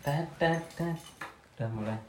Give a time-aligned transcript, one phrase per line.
[0.00, 2.00] Udah mulai.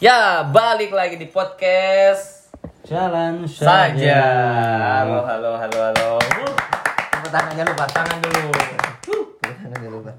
[0.00, 2.48] Ya, balik lagi di podcast
[2.88, 3.92] Jalan saja.
[3.92, 4.22] saja.
[5.04, 6.10] Halo, halo, halo, halo.
[7.12, 7.84] Tepuk tangannya lupa.
[7.84, 8.48] Tangan dulu.
[9.04, 10.10] Tepuk tangannya lupa.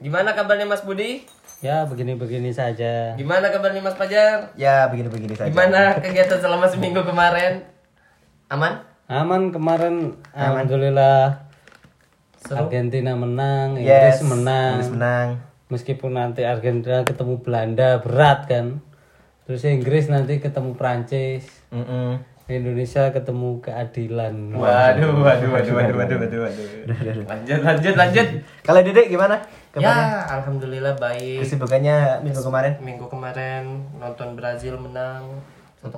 [0.00, 1.28] Gimana kabarnya Mas Budi?
[1.60, 3.12] Ya begini-begini saja.
[3.14, 4.48] Gimana kabarnya Mas Fajar?
[4.56, 5.52] Ya begini-begini saja.
[5.52, 7.60] Gimana kegiatan selama seminggu kemarin?
[8.48, 8.88] Aman?
[9.04, 11.44] Aman kemarin alhamdulillah
[12.40, 12.64] Seru?
[12.64, 14.16] Argentina menang, Yes.
[14.16, 14.72] Inggris menang.
[14.80, 15.28] Inggris menang.
[15.68, 18.80] Meskipun nanti Argentina ketemu Belanda berat kan.
[19.44, 21.44] Terus Inggris nanti ketemu Prancis.
[21.72, 22.20] Mm-mm.
[22.48, 24.56] Indonesia ketemu keadilan.
[24.56, 27.24] Waduh, waduh, waduh, waduh, waduh, waduh, waduh.
[27.28, 28.26] Lanjut, lanjut, lanjut.
[28.64, 29.36] Kalau Dedek gimana?
[29.68, 29.92] Kabarnya?
[29.92, 31.44] Ya, alhamdulillah baik.
[31.44, 32.72] Kesibukannya minggu kemarin?
[32.80, 35.44] Minggu kemarin nonton Brazil menang
[35.84, 35.92] 1-0.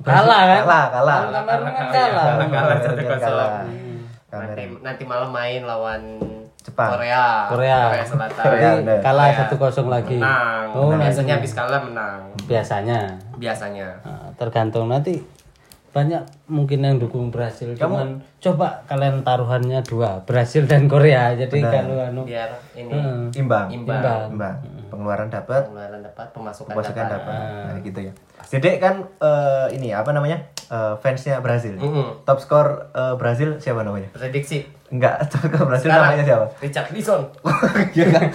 [0.00, 0.60] Kalah kan?
[0.64, 1.20] Kalah, kalah.
[1.28, 1.68] Kan kalah.
[1.92, 3.20] Kalah, kalah, Kalah, 1-0.
[3.20, 3.50] kalah.
[4.28, 6.00] Nanti nanti malam main lawan
[6.68, 6.90] Jepang.
[6.92, 7.24] Korea.
[7.48, 7.78] Korea.
[8.04, 8.44] Selatan.
[8.44, 8.44] Jadi
[8.84, 9.38] Korea, kalah Korea.
[9.40, 10.16] satu kosong lagi.
[10.16, 10.64] Menang.
[10.70, 12.20] Oh, Nah, nanti biasanya habis kalah menang.
[12.44, 13.00] biasanya.
[13.34, 13.88] Biasanya.
[14.00, 15.24] Nah, tergantung nanti
[15.88, 21.96] banyak mungkin yang dukung Brasil cuman coba kalian taruhannya dua Brasil dan Korea jadi kalau
[21.98, 23.32] anu Biar ini Hmm.
[23.32, 23.66] Imbang.
[23.72, 23.98] imbang.
[23.98, 24.26] Imbang.
[24.30, 24.56] Imbang.
[24.88, 27.20] Pengeluaran dapat, Pengeluaran dapat, pemasukan, pemasukan dapat.
[27.20, 27.64] dapat.
[27.68, 28.12] Nah, gitu ya.
[28.48, 30.38] Dedek kan eh, ini apa namanya?
[30.68, 31.76] Eh, fansnya Brazil.
[31.76, 32.24] Mhm.
[32.24, 34.08] Top skor eh, Brazil siapa namanya?
[34.10, 34.64] Prediksi.
[34.88, 36.46] Enggak, top skor Brazil Sekarang namanya siapa?
[36.58, 37.22] Richard Dison.
[37.96, 38.26] Iya kan?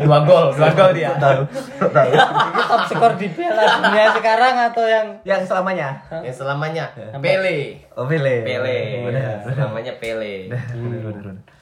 [0.00, 1.12] Dua gol, dua gol dia.
[1.16, 1.40] Tahu.
[1.80, 2.10] Tahu.
[2.70, 5.88] top skor di Piala Dunia sekarang atau yang Yang selamanya.
[6.24, 6.84] Yang selamanya
[7.20, 7.84] Pele.
[7.92, 8.44] Oh, Pele.
[8.44, 8.78] Pele.
[9.08, 9.44] Benar.
[9.44, 10.48] Selamanya Pele.
[10.48, 11.55] Benar, benar.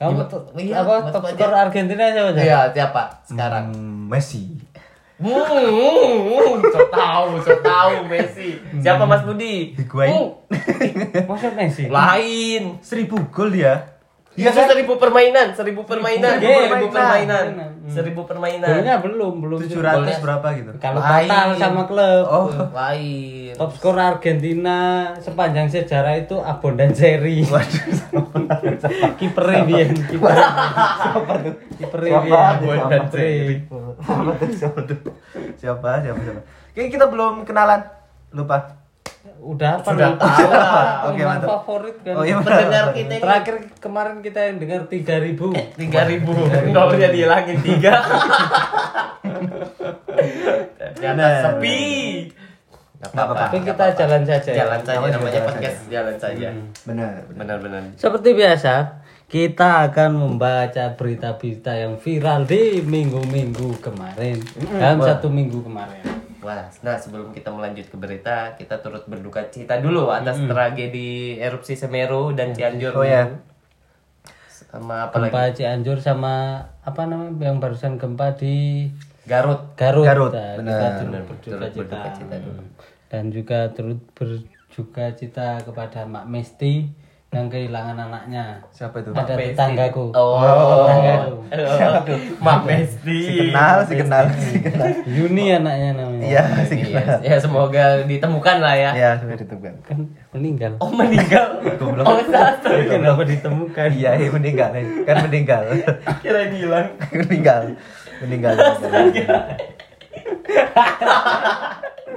[0.00, 0.24] Kamu
[0.56, 2.32] Iya, apa top skor Argentina siapa?
[2.32, 3.68] Iya, siapa sekarang?
[3.76, 4.48] Hmm, Messi.
[5.20, 8.56] Hmm, so tahu, so tahu Messi.
[8.80, 9.76] Siapa Mas Budi?
[9.76, 10.40] Higuain.
[10.48, 12.80] Hmm, Maksud Messi lain.
[12.80, 13.99] Seribu gol dia.
[14.40, 17.68] Iya seribu permainan, seribu permainan, Seribu seribu permainan, permainan.
[17.86, 18.68] seribu permainan.
[18.72, 20.70] golnya belum belum 700 berapa gitu.
[20.78, 23.52] kalau total sama klub Oh, Lain.
[23.52, 24.78] top skor Argentina
[25.14, 27.84] sepanjang sejarah itu Abon dan Seri waduh.
[29.14, 30.32] kiper Rivian kiper
[31.76, 32.24] kiper Siapa?
[32.24, 33.60] Rivian Abon dan Seri.
[33.60, 34.50] Siapa tuh?
[34.50, 34.98] Siapa tuh?
[35.54, 35.90] Siapa?
[36.00, 36.20] Siapa?
[36.22, 36.40] Siapa?
[36.72, 37.80] Kayaknya kita belum kenalan.
[38.30, 38.79] Lupa.
[39.40, 40.84] Udah apa Sudah tahu lah.
[41.08, 41.48] Oke, mantap.
[41.64, 46.32] favorit kan Oh, iya, Pendengar kita ini terakhir kemarin kita yang dengar 3000 tiga ribu,
[46.76, 47.94] nolnya dihilangin tiga.
[50.96, 51.80] Ternyata sepi.
[53.00, 53.48] Gak apa-apa.
[53.48, 54.56] tapi kita jalan saja ya.
[54.60, 56.48] jalan saja Namanya namanya jalan podcast jalan saja.
[56.84, 57.12] Benar.
[57.32, 57.82] Benar-benar.
[57.96, 58.74] seperti biasa
[59.24, 64.36] kita akan membaca berita-berita yang viral di minggu-minggu kemarin
[64.76, 66.04] dalam satu minggu kemarin
[66.40, 71.74] Wah, nah sebelum kita melanjut ke berita, kita turut berduka cita dulu atas tragedi erupsi
[71.74, 72.92] Semeru dan Cianjur.
[72.92, 73.28] Oh, ya.
[74.48, 75.28] Sama apa lagi?
[75.28, 76.34] gempa Cianjur sama
[76.80, 78.88] apa namanya yang barusan gempa di
[79.24, 79.76] Garut.
[79.76, 80.72] Garut, Garut, Nah, benar.
[80.72, 81.76] kita turut berduka turut cita.
[81.76, 82.62] berduka cita dulu.
[83.10, 86.74] dan juga turut berduka cita kepada Mak Mesti
[87.30, 89.14] yang kehilangan anaknya Siapa itu?
[89.14, 90.42] ada tetanggaku Oh.
[90.90, 93.18] tetanggaku Mak Mesti.
[93.22, 94.90] Si kenal, si kenal, si kenal.
[95.06, 97.18] Yuni anaknya namanya Iya, si Iya, kenal.
[97.22, 98.90] ya semoga ditemukan lah ya.
[98.92, 99.74] Ya, sudah ditemukan.
[99.80, 99.98] kan
[100.32, 101.62] meninggal Oh meninggal.
[101.78, 102.02] Goblok.
[102.04, 102.66] Oh satu.
[102.84, 104.70] kenapa ditemukan Iya, iya meninggal.
[105.06, 105.62] Kan meninggal.
[106.18, 106.98] Kira hilang.
[107.14, 107.62] meninggal.
[108.20, 108.54] Meninggal.
[108.82, 109.38] meninggal.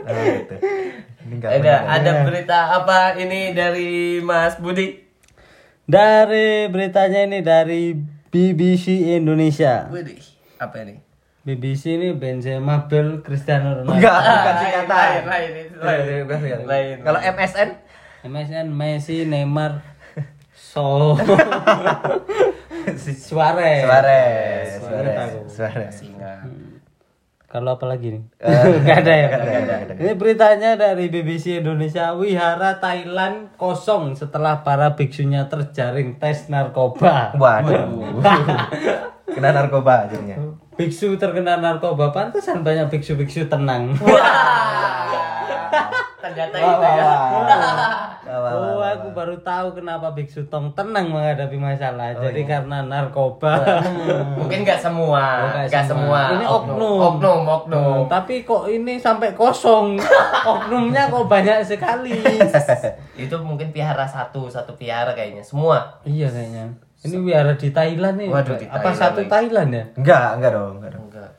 [0.03, 0.55] Nah, gitu.
[1.23, 1.49] Meninggal.
[1.63, 4.99] Ada ada berita apa ini dari Mas Budi?
[5.83, 7.91] dari beritanya ini dari
[8.31, 10.15] BBC Indonesia Budi.
[10.55, 10.95] Apa ini?
[11.43, 14.87] BBC ini Benzema Bel Cristiano Ronaldo Enggak, bukan Lain, singkatan.
[14.87, 16.23] lain, lain, lain.
[16.23, 16.59] Lain.
[16.63, 16.95] Lain.
[17.03, 17.69] Kalau MSN
[18.23, 19.83] MSN Messi Neymar
[20.55, 21.19] So
[22.95, 24.79] Suarez Suarez, Suarez.
[24.79, 25.91] Suarez, Suarez.
[25.93, 26.47] Singa.
[27.53, 28.23] Kalau apa lagi nih?
[28.41, 29.27] Eh, Gak ada ya?
[29.29, 29.93] nggak ada, nggak ada.
[30.01, 32.09] Ini beritanya dari BBC Indonesia.
[32.17, 37.37] Wihara Thailand kosong setelah para biksunya terjaring tes narkoba.
[37.37, 38.09] Waduh.
[39.29, 40.41] Kena narkoba akhirnya.
[40.73, 43.93] Biksu terkena narkoba, pantesan banyak biksu-biksu tenang.
[46.23, 47.11] Ternyata Wah, itu ya.
[48.23, 52.15] wah, Oh, aku baru tahu kenapa biksu tong tenang menghadapi masalah.
[52.15, 53.83] Jadi karena narkoba.
[54.39, 56.31] Mungkin nggak semua, Oh, nggak semua.
[56.31, 56.39] semua.
[56.39, 56.97] Ini oknum.
[57.03, 57.83] oknum, oknum.
[57.83, 59.99] Hmm, tapi kok ini sampai kosong?
[60.53, 62.15] Oknumnya kok banyak sekali.
[63.19, 65.43] Itu mungkin piara satu, satu piara kayaknya.
[65.43, 65.99] Semua.
[66.03, 66.71] iya kayaknya.
[67.03, 68.31] Ini wihara di Thailand nih.
[68.31, 69.27] Waduh, di Apa satu.
[69.27, 69.83] Thailand ya?
[69.99, 71.03] Enggak, enggak dong, enggak dong.
[71.11, 71.29] Enggak.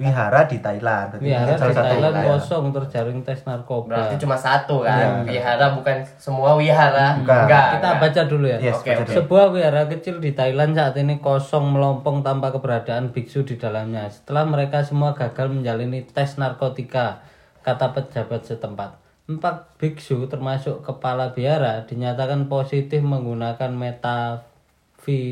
[0.00, 1.12] Wihara di Thailand.
[1.12, 2.28] Berarti Wihara salah di satu Thailand wihara.
[2.32, 3.92] kosong terjaring tes narkoba.
[3.92, 5.28] Berarti cuma satu kan.
[5.28, 7.20] Wihara bukan semua wihara.
[7.20, 7.44] Bukan.
[7.44, 7.66] Enggak.
[7.76, 8.00] Kita enggak.
[8.00, 8.58] baca dulu ya.
[8.58, 9.12] Yes, Oke, baca.
[9.12, 14.08] Sebuah wihara kecil di Thailand saat ini kosong melompong tanpa keberadaan biksu di dalamnya.
[14.08, 17.20] Setelah mereka semua gagal menjalani tes narkotika,
[17.60, 18.96] kata pejabat setempat.
[19.28, 23.70] Empat biksu termasuk kepala biara dinyatakan positif menggunakan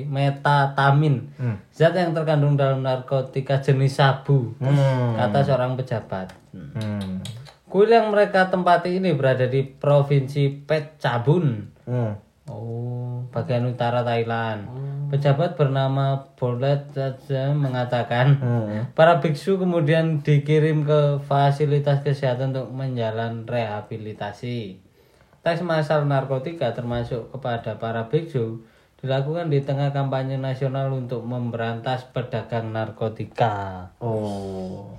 [0.08, 1.60] metatamin, Hmm.
[1.68, 5.14] zat yang terkandung dalam narkotika jenis sabu, Hmm.
[5.18, 6.32] kata seorang pejabat.
[6.56, 7.20] Hmm.
[7.68, 11.68] Kuil yang mereka tempati ini berada di provinsi Phetchabun.
[11.84, 12.16] Hmm.
[12.48, 14.72] Oh, bagian utara Thailand.
[15.12, 16.88] Pejabat bernama Bolet
[17.56, 18.92] mengatakan Hmm.
[18.96, 24.80] para biksu kemudian dikirim ke fasilitas kesehatan untuk menjalani rehabilitasi.
[25.44, 28.64] Tes massal narkotika termasuk kepada para biksu
[28.98, 33.86] dilakukan di tengah kampanye nasional untuk memberantas pedagang narkotika.
[34.02, 34.90] Oh.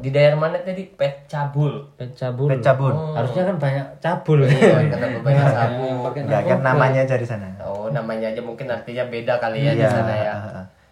[0.00, 0.84] Di daerah mana tadi?
[0.84, 1.88] Pet cabul.
[1.96, 2.48] Pecabul.
[2.52, 2.92] Pecabun.
[3.16, 4.44] Harusnya kan banyak cabul.
[4.44, 5.84] Oh, kenapa banyak sabu?
[6.08, 7.48] Pakai Enggak kan namanya dari sana.
[7.64, 9.88] Oh, namanya aja mungkin artinya beda kali ya di Iya.
[9.92, 10.34] sana ya.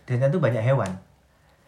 [0.09, 0.89] Di sana tuh banyak hewan.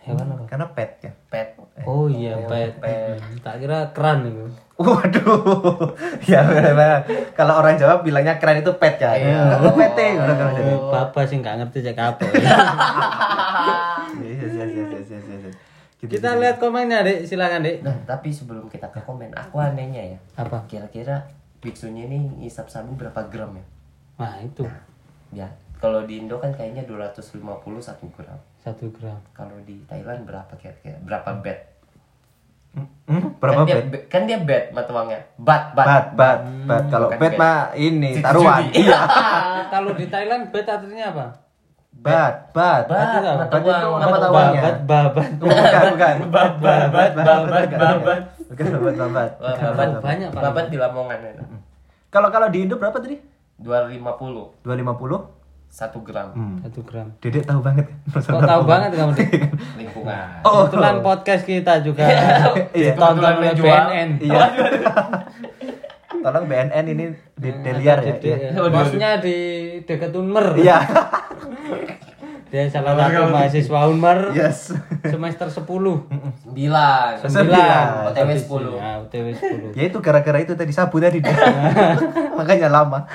[0.05, 0.45] Hewan apa?
[0.49, 1.13] Karena pet ya.
[1.33, 1.53] Pet.
[1.83, 2.79] Oh iya, pet.
[2.79, 4.47] Hmm, Tak kira keran itu.
[4.79, 5.91] Waduh.
[6.31, 7.03] ya memang.
[7.35, 9.11] Kalau orang Jawa bilangnya keren itu pet ya.
[9.19, 9.59] Iya.
[9.59, 10.15] Oh, pet eh.
[10.15, 10.55] Udah.
[10.55, 12.23] Oh, Bapak sih nggak ngerti cek apa.
[14.23, 15.55] Yes, yes, yes, yes, yes, yes, yes.
[15.99, 16.41] Gitu, Kita gitu.
[16.45, 17.25] lihat komennya, Dek.
[17.25, 17.81] Silakan, Dek.
[17.81, 20.19] Nah, tapi sebelum kita ke komen, aku anehnya ya.
[20.37, 20.63] Apa?
[20.69, 21.27] Kira-kira
[21.59, 23.65] biksunya ini ngisap sabu berapa gram ya?
[24.21, 24.63] Nah, itu
[25.33, 25.51] Ya,
[25.85, 28.41] kalau di Indo kan kayaknya 250 1 gram.
[28.57, 29.21] satu gram.
[29.31, 30.97] Kalau di Thailand berapa kira-kira?
[30.99, 31.77] Berapa bet?
[33.05, 33.87] Hmm, berapa kan dia, bet?
[33.87, 35.21] be- Kan dia bet mata uangnya.
[35.37, 35.87] Bat, bat.
[35.87, 36.83] Bat, bat, bat.
[36.89, 37.37] Kalau bet.
[37.37, 38.63] mah ini Situ taruhan.
[38.75, 38.99] Iya.
[39.75, 41.27] Kalau di Thailand bet artinya apa?
[41.95, 42.85] Bat, bat.
[42.89, 43.07] Bat,
[43.39, 43.93] mata Bat itu uang.
[43.95, 44.61] nama Babat, tawannya.
[44.63, 45.29] babat, babat.
[45.37, 46.17] Bukan, bukan.
[46.27, 46.57] Babat,
[46.89, 48.21] babat, babat, babat.
[48.45, 49.31] Bukan babat, babat.
[49.37, 50.43] Wah, Babat babat, banyak, Pak.
[50.43, 51.33] babat di Lamongan ya.
[52.09, 53.21] Kalau kalau di Indo berapa tadi?
[53.55, 55.34] 250 250?
[55.75, 56.63] 1 gram Hmm.
[56.63, 57.11] Satu gram.
[57.19, 57.91] Dedek tahu banget.
[58.07, 59.27] Kok tahu banget kamu, Dek?
[59.83, 60.27] lingkungan.
[60.41, 60.65] Oh.
[60.65, 62.95] Kebetulan podcast kita juga Iya.
[62.95, 63.53] ditonton Kebetulan oleh.
[63.59, 64.09] BNN.
[64.23, 64.45] Iya.
[66.15, 67.05] Tolong BNN ini
[67.35, 68.15] di Deliar ya.
[68.17, 68.55] Di- Iya.
[68.55, 69.37] di- Bosnya di
[69.83, 70.55] dekat Unmer.
[70.55, 70.79] Iya.
[72.47, 74.31] Dia salah satu mahasiswa Unmer.
[74.31, 74.71] Yes.
[75.03, 76.07] Semester 10.
[76.55, 77.87] 9 Sembilan.
[78.09, 79.75] OTW 10 Ya, OTW 10.
[79.75, 81.19] Ya itu gara-gara itu tadi sabu tadi.
[82.39, 83.11] Makanya lama.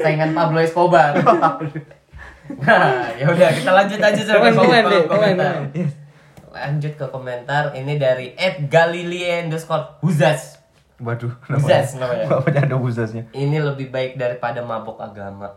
[0.00, 1.12] Saingan Pablo Escobar.
[2.66, 5.52] nah, ya udah kita lanjut aja sama Komen, komen, komentar.
[5.70, 5.88] komen.
[6.52, 10.60] Lanjut ke komentar ini dari Ed Galilei underscore Huzas.
[10.98, 11.32] Waduh.
[11.48, 12.28] Huzas namanya.
[12.28, 13.24] Namanya ada huzasnya.
[13.32, 15.50] Ini lebih baik daripada mabok agama.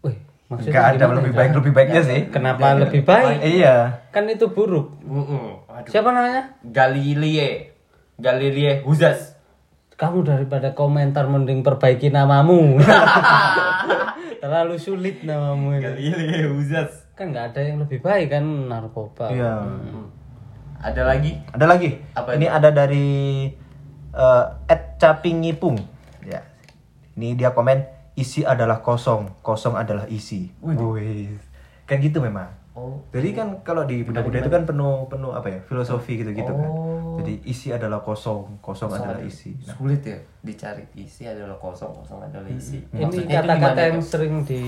[0.00, 0.14] Wih,
[0.46, 1.38] maksudnya Enggak ada lebih Cak?
[1.38, 2.20] baik lebih baiknya sih.
[2.28, 3.36] Kenapa lebih baik?
[3.42, 3.74] Iya.
[4.10, 5.00] Kan itu buruk.
[5.02, 5.64] Mm-mm.
[5.66, 5.90] Aduh.
[5.90, 6.54] Siapa namanya?
[6.62, 7.72] Galilei.
[8.16, 9.35] Galilei Huzas.
[9.96, 12.76] Kamu daripada komentar mending perbaiki namamu.
[14.44, 16.12] Terlalu sulit namamu ini.
[17.16, 19.32] Kan nggak ada yang lebih baik kan narkoba.
[19.32, 19.64] Iya.
[20.84, 21.40] Ada lagi?
[21.48, 21.96] Ada lagi.
[22.12, 22.52] Apa ini itu?
[22.52, 23.08] ada dari
[24.12, 25.80] eh Ed Capingipung.
[26.28, 26.44] Ya.
[27.16, 27.88] Ini dia komen
[28.20, 30.52] isi adalah kosong, kosong adalah isi.
[30.60, 31.40] Wih.
[31.88, 32.52] Kan gitu memang.
[32.76, 33.00] Oh.
[33.08, 36.68] Jadi kan kalau di Buddha-Buddha itu kan penuh penuh apa ya filosofi gitu-gitu kan.
[36.68, 37.16] Oh.
[37.16, 39.56] Jadi isi adalah kosong, kosong, adalah isi.
[39.64, 42.84] Nah, Sulit ya dicari isi adalah kosong, kosong adalah isi.
[42.92, 44.04] Ini Maksudnya itu kata-kata yang tuh?
[44.04, 44.62] sering di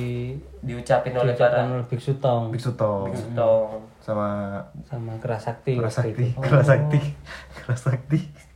[0.64, 3.68] diucapin oleh para biksu tong Biksu Tong dong.
[4.00, 4.56] sama
[4.88, 5.76] sama kerasakti.
[5.76, 6.40] Kerasakti, itu.
[6.40, 7.00] Kerasakti,
[7.60, 8.47] Kerasakti.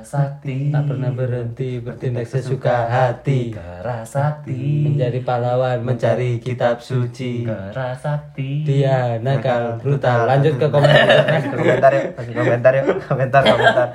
[0.00, 0.72] Kerasakti.
[0.72, 3.52] Tak pernah berhenti bertindak sesuka hati.
[3.52, 4.88] Kerasakti.
[4.88, 7.44] Menjadi pahlawan, mencari kitab suci.
[7.44, 8.64] Kerasakti.
[8.64, 10.24] Dia nakal, brutal.
[10.24, 11.36] Lanjut ke komentar.
[11.52, 13.88] komentar ya, kasih komentar ya, komentar, komentar.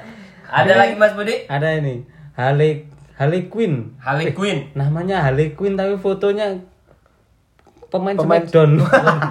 [0.46, 1.50] Ada lagi Mas Budi?
[1.50, 2.06] Ada ini
[2.38, 2.86] Harley
[3.18, 3.98] Harley Quinn.
[3.98, 4.70] Harley Quinn.
[4.78, 6.62] Namanya Harley Quinn tapi fotonya
[7.90, 8.78] pemain, Pemain- Smackdown.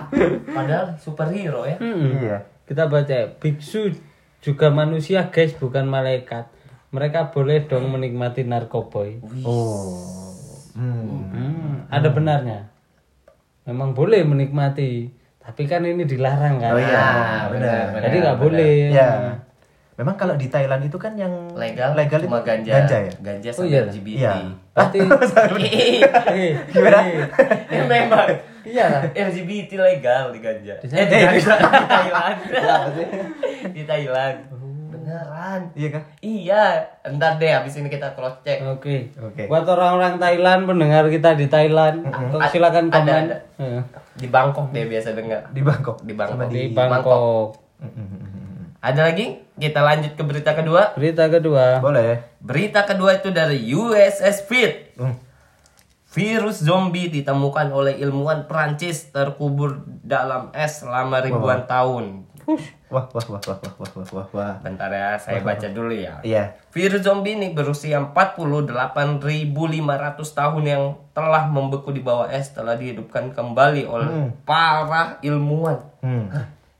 [0.58, 1.78] Padahal superhero ya.
[1.78, 2.18] Hmm.
[2.18, 2.38] Iya.
[2.66, 3.94] Kita baca biksu
[4.42, 6.50] juga manusia guys bukan malaikat.
[6.94, 9.18] Mereka boleh dong menikmati narkoboy.
[9.42, 9.98] Oh.
[10.74, 11.26] Hmm.
[11.26, 12.70] Hmm, ada benarnya.
[13.64, 16.70] Memang boleh menikmati, tapi kan ini dilarang kan.
[16.70, 17.98] Oh iya, Ah, benar.
[17.98, 18.94] Jadi nggak boleh.
[18.94, 19.10] Ya.
[19.94, 22.72] Memang kalau di Thailand itu kan yang Legal, legal cuma itu ganja.
[22.76, 23.12] ganja ya.
[23.20, 23.80] Ganja Oh sama iya.
[23.84, 24.18] LGBT.
[24.18, 24.32] Iya.
[24.74, 24.98] Berarti
[26.34, 26.98] eh, Gimana?
[27.70, 28.26] Eh, memang.
[28.64, 29.02] Iya lah.
[29.06, 30.74] LGBT legal di ganja.
[30.78, 32.38] Di Eh, di, di Thailand.
[33.70, 34.36] di Thailand.
[34.94, 35.60] Beneran.
[35.74, 36.02] Iya kan?
[36.22, 36.64] Iya,
[37.10, 38.62] ntar deh habis ini kita cross check.
[38.62, 39.10] Oke.
[39.18, 39.50] Oke.
[39.50, 43.24] Buat orang-orang Thailand pendengar kita di Thailand, Ad- silakan ada, komen.
[43.26, 43.36] ada.
[43.58, 43.82] Eh,
[44.14, 45.50] Di Bangkok deh biasa dengar.
[45.50, 45.98] Di Bangkok.
[46.06, 46.38] Di Bangkok.
[46.38, 47.58] Sama Di di Bangkok.
[47.82, 48.66] Mm, mm, mm, mm, mm.
[48.78, 49.26] Ada lagi?
[49.54, 50.82] Kita lanjut ke berita kedua.
[50.94, 51.82] Berita kedua.
[51.82, 52.22] Boleh.
[52.38, 54.94] Berita kedua itu dari USS Fit.
[54.94, 55.16] Hmm.
[56.14, 62.22] Virus zombie ditemukan oleh ilmuwan Prancis terkubur dalam es selama ribuan tahun.
[62.92, 64.54] Wah, wah, wah, wah, wah, wah, wah, wah.
[64.60, 65.74] Bentar ya, saya wah, baca wah.
[65.74, 66.20] dulu ya.
[66.22, 66.54] Iya.
[66.70, 69.24] Virus zombie ini berusia 48.500
[70.20, 70.82] tahun yang
[71.16, 74.46] telah membeku di bawah es telah dihidupkan kembali oleh hmm.
[74.46, 75.80] para ilmuwan.
[76.04, 76.28] Hmm.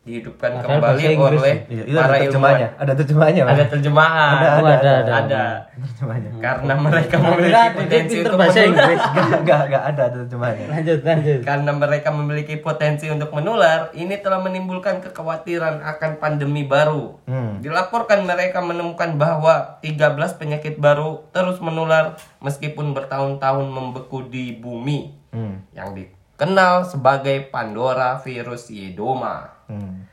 [0.05, 2.25] Dihidupkan Padahal kembali oleh Iya, itu para ada ilmuwan.
[2.29, 2.69] terjemahnya.
[2.77, 3.43] Ada terjemahnya.
[3.43, 3.53] Mas.
[3.55, 4.33] Ada terjemahan.
[4.37, 5.15] Ada, Oh, ada, ada, ada.
[5.17, 5.45] Ada.
[5.75, 6.31] terjemahnya.
[6.37, 8.69] Karena mereka memiliki potensi untuk bahasa menular.
[8.69, 9.01] Inggris.
[9.35, 10.65] Enggak, enggak, ada terjemahnya.
[10.69, 11.41] Lanjut, lanjut.
[11.41, 17.17] Karena mereka memiliki potensi untuk menular, ini telah menimbulkan kekhawatiran akan pandemi baru.
[17.25, 17.53] Hmm.
[17.59, 25.65] Dilaporkan mereka menemukan bahwa 13 penyakit baru terus menular meskipun bertahun-tahun membeku di bumi Hmm.
[25.73, 29.54] yang dikenal sebagai Pandora virus Yedoma.
[29.71, 30.07] Hmm.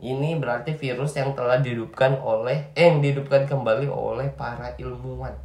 [0.00, 5.36] Ini berarti virus yang telah dihidupkan oleh eh yang dihidupkan kembali oleh para ilmuwan.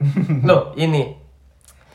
[0.48, 1.20] Loh, ini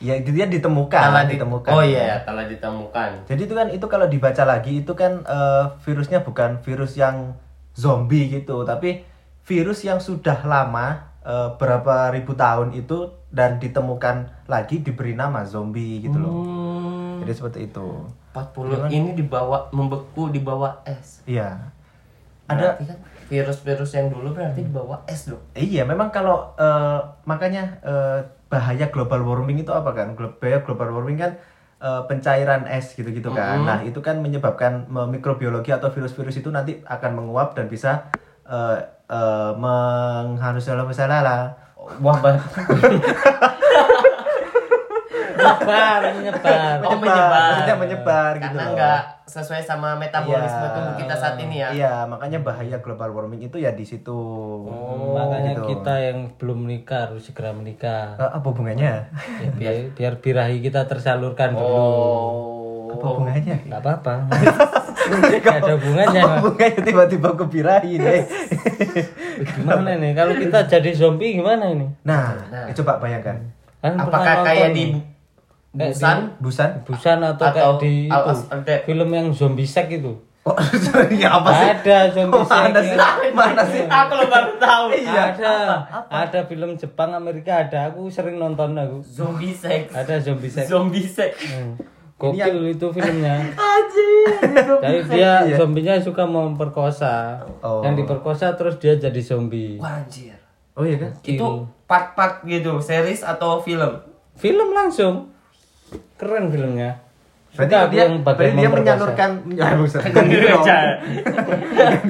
[0.04, 1.72] Ya, itu dia ditemukan, telah di- ditemukan.
[1.72, 3.32] Oh iya, telah ditemukan.
[3.32, 7.40] Jadi itu kan itu kalau dibaca lagi itu kan eh, virusnya bukan virus yang
[7.72, 9.08] zombie gitu, tapi
[9.48, 16.04] virus yang sudah lama eh, berapa ribu tahun itu dan ditemukan lagi diberi nama zombie
[16.04, 16.34] gitu loh.
[16.44, 17.88] Hmm, Jadi seperti itu.
[18.32, 21.24] 40 ini dibawa membeku di bawah es.
[21.24, 21.72] Iya.
[22.46, 25.42] Ada kan virus-virus yang dulu berarti di bawah es loh.
[25.52, 30.14] Iya, memang kalau eh, makanya eh, bahaya global warming itu apa kan?
[30.14, 31.32] Glo- Bahaya global warming kan
[31.80, 33.60] eh, pencairan es gitu-gitu kan.
[33.62, 38.12] Nah, itu kan menyebabkan me- mikrobiologi atau virus-virus itu nanti akan menguap dan bisa
[38.46, 41.42] eh eh, menghanus dalam misalnya lah.
[41.98, 42.18] Wah,
[45.46, 46.76] Menyebar, menyebar.
[46.82, 47.44] Oh, Menyebar, menyebar.
[47.46, 50.74] maksudnya menyebar gitu karena nggak sesuai sama metabolisme Iya.
[50.74, 51.70] tubuh kita saat ini ya.
[51.72, 54.18] Iya, makanya bahaya global warming itu ya di situ.
[55.12, 55.64] Makanya gitu.
[55.72, 58.16] kita yang belum menikah harus segera menikah.
[58.16, 58.94] Eh, apa hubungannya?
[59.36, 61.66] Ya, biar, biar birahi kita tersalurkan dulu.
[61.66, 62.94] Oh.
[62.94, 63.56] Apa hubungannya?
[63.66, 64.14] Gak apa-apa.
[65.44, 66.22] Gak ada hubungannya.
[66.22, 68.22] Apa hubungannya tiba-tiba ke birahi deh?
[69.58, 70.12] Gimana nih?
[70.14, 71.86] Kalau kita jadi zombie gimana ini?
[72.04, 73.36] Nah, eh, coba bayangkan.
[73.82, 74.48] Kan Apakah.
[74.48, 74.96] Kayak di
[75.76, 76.18] Busan?
[76.40, 76.70] Busan?
[76.82, 80.16] Busan atau, Atau kayak di itu film yang zombie sek itu.
[80.46, 80.54] Oh,
[81.22, 81.68] ya apa sih?
[81.74, 82.70] Ada zombie Oh, sek.
[82.70, 82.94] mana sih?
[82.94, 83.82] yang- Mana sih?
[83.82, 84.84] Aku lo baru tahu.
[84.94, 85.34] Iya.
[85.34, 85.54] Ada,
[86.08, 87.90] ada film Jepang Amerika ada.
[87.90, 89.02] Aku sering nonton aku.
[89.02, 89.90] Zombie sex.
[89.90, 90.66] Ada zombie sek.
[90.66, 91.34] Zombie sex.
[91.44, 91.74] Hmm.
[92.16, 93.44] Gokil itu filmnya.
[93.76, 94.32] Anjir.
[94.80, 97.42] Jadi dia zombinya suka memperkosa.
[97.60, 97.82] Oh.
[97.82, 99.76] Yang diperkosa terus dia jadi zombie.
[99.76, 100.38] Wah, anjir.
[100.74, 101.12] Oh iya kan?
[101.20, 104.00] Itu part-part gitu, series atau film?
[104.34, 105.35] Film langsung.
[106.16, 106.92] Keren filmnya.
[107.56, 108.76] Berarti Suka dia, yang berarti dia memperkosa.
[108.76, 110.02] menyalurkan ya buset.
[110.04, 110.66] Bukan gitu dong.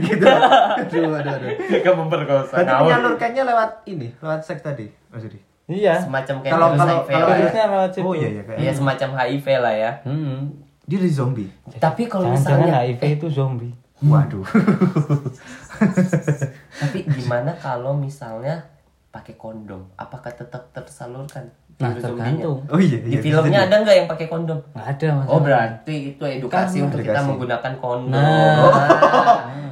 [0.01, 0.25] Gitu.
[0.25, 1.49] Aduh, aduh, aduh.
[1.85, 2.53] Gak memperkosa.
[2.57, 5.37] Berarti menyalurkannya lewat ini, lewat seks tadi, Yudi.
[5.65, 5.97] Iya.
[5.97, 7.37] Semacam kayak Kalau kalau HIV kalau lah ya.
[7.41, 8.05] Virusnya lewat situ.
[8.05, 8.57] Oh iya iya kayak.
[8.57, 9.91] Iya semacam HIV lah ya.
[10.05, 10.37] Hmm.
[10.85, 11.49] Dia dari zombie.
[11.77, 13.73] Tapi kalau misalnya HIV itu zombie.
[14.01, 14.45] Waduh.
[16.77, 18.65] Tapi gimana kalau misalnya
[19.09, 19.89] pakai kondom?
[19.95, 21.49] Apakah tetap tersalurkan?
[21.75, 22.63] Nah, tergantung.
[22.72, 23.20] Oh iya Di iya.
[23.20, 24.63] filmnya ada nggak yang pakai kondom?
[24.72, 25.27] Nggak ada mas.
[25.27, 27.27] Oh berarti itu edukasi Kan untuk kita edukasi.
[27.27, 28.15] menggunakan kondom.
[28.15, 28.63] Nah.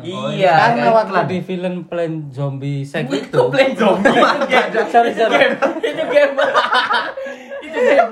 [0.04, 0.54] iya.
[0.68, 0.94] Karena kan?
[1.00, 3.40] waktu di film Plan Zombie Sex itu itu.
[3.48, 4.12] plan zombie.
[4.44, 4.92] Itu game.
[4.92, 5.38] Sorry, Itu sorry.
[5.38, 5.56] game.
[5.80, 6.34] Itu game.
[7.64, 8.10] Itu game.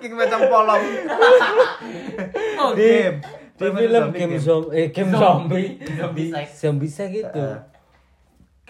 [0.00, 0.82] Kayak macam polong.
[2.58, 3.16] Oh, di, game.
[3.20, 4.36] di Film zombie game game.
[4.38, 6.48] zombie eh game zombie Zombie di sex.
[6.56, 6.90] zombie
[7.24, 7.56] Heeh.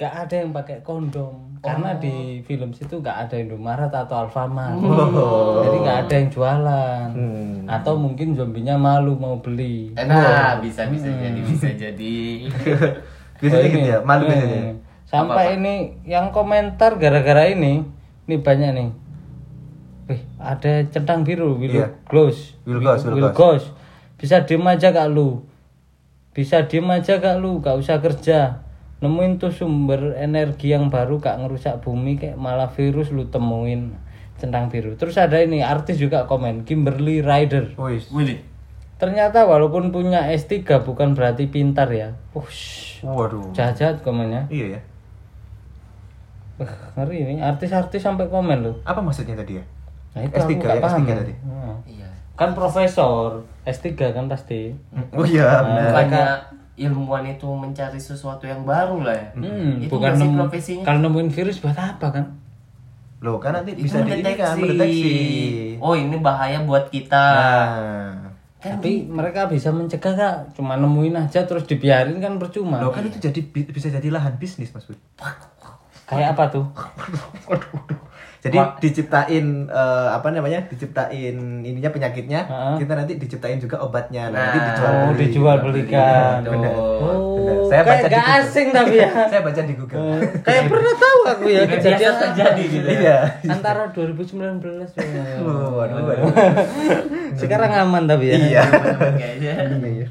[0.00, 5.61] Gak ada yang pakai kondom karena di film situ gak ada Indomaret atau Alfamart Oh.
[5.61, 7.69] jadi gak ada yang jualan Hmm.
[7.69, 12.49] atau mungkin zombinya malu mau beli Nah, bisa bisa jadi bisa jadi.
[13.40, 14.33] Biasanya Oh, gitu ya, malu Hmm.
[14.33, 14.73] biasanya.
[15.04, 17.85] sampai ini yang komentar gara-gara ini
[18.25, 18.90] ini banyak nih
[20.07, 21.87] Wih, ada centang biru, will Iya.
[22.04, 23.69] gloss, Will gloss, will will gloss.
[24.16, 25.45] Bisa diem aja kak lu,
[26.33, 28.64] bisa diem aja kak lu, gak usah kerja.
[29.00, 33.97] Nemuin tuh sumber energi yang baru gak ngerusak bumi kayak malah virus lu temuin
[34.37, 34.97] centang biru.
[34.97, 37.76] Terus ada ini artis juga komen Kimberly Ryder.
[37.80, 38.40] Wih.
[39.00, 42.12] Ternyata walaupun punya S3 bukan berarti pintar ya.
[42.37, 43.57] Ush, Waduh.
[43.57, 44.45] jahat komennya.
[44.52, 44.80] Iya ya.
[46.61, 48.76] Wah, ngeri ini artis-artis sampai komen loh.
[48.85, 49.64] Apa maksudnya tadi ya?
[50.12, 51.00] Nah, itu S3 aku nggak ya, paham.
[51.00, 51.35] S3 tadi.
[51.49, 51.76] Nah.
[51.88, 52.09] Iya.
[52.37, 54.76] Kan profesor, S3 kan pasti.
[55.16, 56.52] Oh iya benar.
[56.81, 59.29] Ilmuwan itu mencari sesuatu yang baru lah ya.
[59.37, 60.85] Hmm, itu bukan nemu, profesinya.
[60.89, 62.25] kalau nemuin virus buat apa kan?
[63.21, 65.13] Loh kan nanti Itu bisa di kan mendeteksi.
[65.77, 67.27] Oh ini bahaya buat kita.
[67.37, 68.33] Nah.
[68.61, 72.81] Tapi mereka bisa mencegah kak, cuma nemuin aja terus dibiarin kan percuma.
[72.81, 75.01] Loh kan itu jadi bi- bisa jadi lahan bisnis Mas Bud.
[76.05, 76.65] Kayak apa tuh?
[78.41, 80.65] Jadi diciptain eh, apa namanya?
[80.65, 82.77] Diciptain ininya penyakitnya, Heeh.
[82.81, 84.33] kita nanti diciptain juga obatnya.
[84.33, 85.21] Nah, nanti dijual Oh, beli.
[85.23, 86.41] dijual belikan.
[86.41, 86.73] Benar.
[86.73, 87.57] Oh, Benar.
[87.69, 88.41] Saya baca kayak di Google.
[88.41, 89.11] asing tapi ya.
[89.31, 90.01] Saya baca di Google.
[90.49, 92.99] kayak pernah tahu aku ya Biasa kejadian terjadi gitu ya.
[92.99, 93.19] Iya.
[93.47, 95.25] antara 2019 ya.
[95.41, 96.27] Oh, waduh, waduh.
[97.41, 98.37] Sekarang aman tapi ya.
[98.37, 98.63] Iya.
[99.21, 99.53] Kayaknya.
[99.85, 100.07] Iya.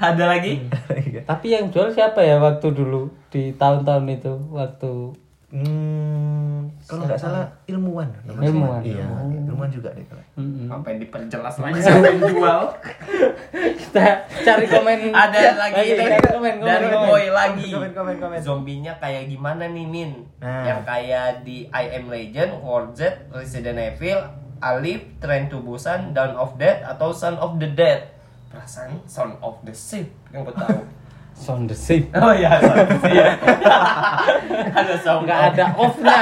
[0.00, 0.64] Ada lagi?
[1.22, 5.14] Tapi yang jual siapa ya waktu dulu di tahun-tahun itu waktu
[5.52, 8.08] Hmm, kalau nggak salah ilmuwan.
[8.24, 8.48] namanya.
[8.48, 8.80] Ilmuwan.
[8.80, 9.04] Iya,
[9.44, 10.24] ilmuwan juga deh kalau.
[10.72, 12.62] Apa yang diperjelas lagi yang jual?
[13.52, 14.04] kita
[14.40, 17.04] cari komen Ada lagi dari, komen, komen, dari komen.
[17.04, 17.68] boy lagi.
[17.68, 18.38] Komen, komen, komen.
[18.40, 20.24] Zombinya kayak gimana nih Min?
[20.40, 20.64] Nah.
[20.64, 24.24] Yang kayak di I Am Legend, World Z, Resident Evil,
[24.58, 28.08] Alif, Train to Busan, Dawn of Dead atau Son of the Dead.
[28.48, 30.80] Perasaan Son of the Ship yang gue tahu.
[31.32, 33.34] sound the same Oh iya, of the Ship.
[34.78, 36.18] ada Son nggak of- ada off-nya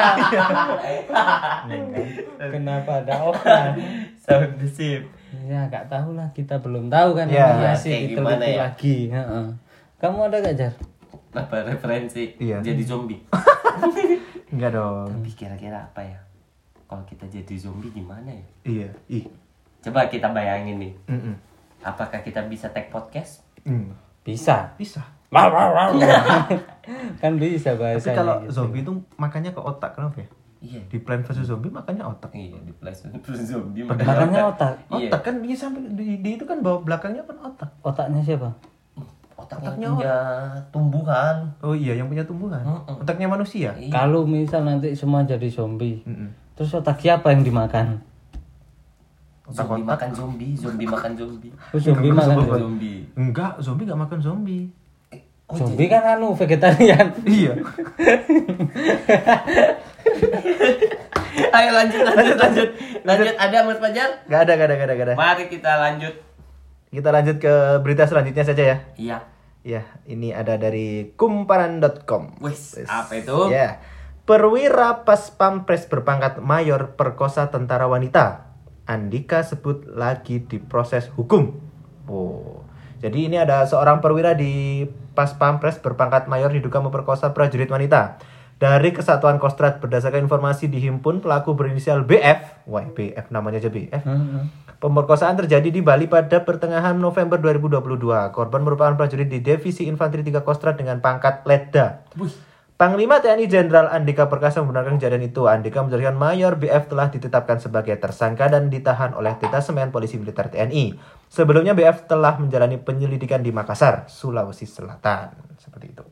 [2.51, 3.75] kenapa ada off-nya
[4.29, 5.03] of the Ship.
[5.45, 8.59] ya nggak tahu lah kita belum tahu kan Ya, kita gimana ya?
[8.69, 9.47] lagi Heeh.
[9.97, 10.75] kamu ada gak jar
[11.31, 12.35] Apa referensi?
[12.37, 12.59] Iya.
[12.59, 13.23] Jadi zombie.
[14.51, 15.15] Enggak dong.
[15.15, 16.19] Tapi kira-kira apa ya?
[16.85, 18.43] Kalau kita jadi zombie gimana ya?
[18.67, 18.89] Iya.
[19.09, 19.31] Ih.
[19.79, 20.93] Coba kita bayangin nih.
[21.07, 21.39] Mm-mm.
[21.81, 23.47] Apakah kita bisa take podcast?
[23.63, 23.95] Hmm.
[24.23, 25.03] Bisa Bisa.
[27.23, 28.51] kan bisa Tapi bahasanya kalau gitu.
[28.53, 30.29] zombie itu makannya ke otak kenapa ya?
[30.61, 30.81] Iya.
[30.87, 32.31] Di Plan vs Zombie makannya otak.
[32.33, 35.09] Iya di PlayStation plus zombie makannya otak Iya.
[35.09, 37.71] Otak kan dia sampai di, di itu kan bawah belakangnya kan otak.
[37.81, 38.51] otaknya siapa
[39.33, 40.17] Otaknya Otaknya punya
[40.71, 41.37] tumbuhan.
[41.61, 42.61] Oh iya, yang punya tumbuhan.
[42.85, 43.73] Otaknya manusia.
[43.73, 43.89] Iya.
[43.89, 46.29] kalau misal nanti semua jadi zombie Mm-mm.
[46.53, 48.05] terus otak siapa yang dimakan
[49.51, 51.51] Zombie makan zombie, zombie makan zombie.
[51.71, 52.99] terus zombie makan Zombie.
[53.19, 54.65] Enggak, zombie enggak makan zombie.
[55.51, 57.59] Oh, zombie kan anu vegetarian Iya.
[61.51, 62.69] Ayo lanjut lanjut lanjut.
[63.03, 64.11] Lanjut ada Mas Fajar?
[64.31, 65.15] Enggak ada, enggak ada, enggak ada, ada.
[65.19, 66.15] Mari kita lanjut.
[66.91, 68.77] Kita lanjut ke berita selanjutnya saja ya.
[68.95, 69.19] Iya.
[69.61, 72.41] Ya, ini ada dari kumparan.com.
[72.41, 73.53] Wis, apa itu?
[73.53, 73.77] Ya.
[74.25, 78.50] Perwira Pas Pampres berpangkat mayor perkosa tentara wanita.
[78.91, 81.55] Andika sebut lagi diproses hukum.
[82.11, 82.67] Oh.
[82.99, 84.83] Jadi ini ada seorang perwira di
[85.15, 88.19] Pas Pampres berpangkat mayor diduga memperkosa prajurit wanita.
[88.61, 92.69] Dari Kesatuan Kostrad berdasarkan informasi dihimpun pelaku berinisial BF.
[92.69, 94.05] Wah, BF namanya aja BF.
[94.83, 98.05] Pemerkosaan terjadi di Bali pada pertengahan November 2022.
[98.37, 102.05] Korban merupakan prajurit di Divisi Infanteri 3 Kostrad dengan pangkat Letda.
[102.81, 105.45] Panglima TNI Jenderal Andika Perkasa membenarkan kejadian itu.
[105.45, 110.97] Andika menjelaskan Mayor BF telah ditetapkan sebagai tersangka dan ditahan oleh Detasemen Polisi Militer TNI.
[111.29, 115.61] Sebelumnya BF telah menjalani penyelidikan di Makassar, Sulawesi Selatan.
[115.61, 116.05] Seperti itu.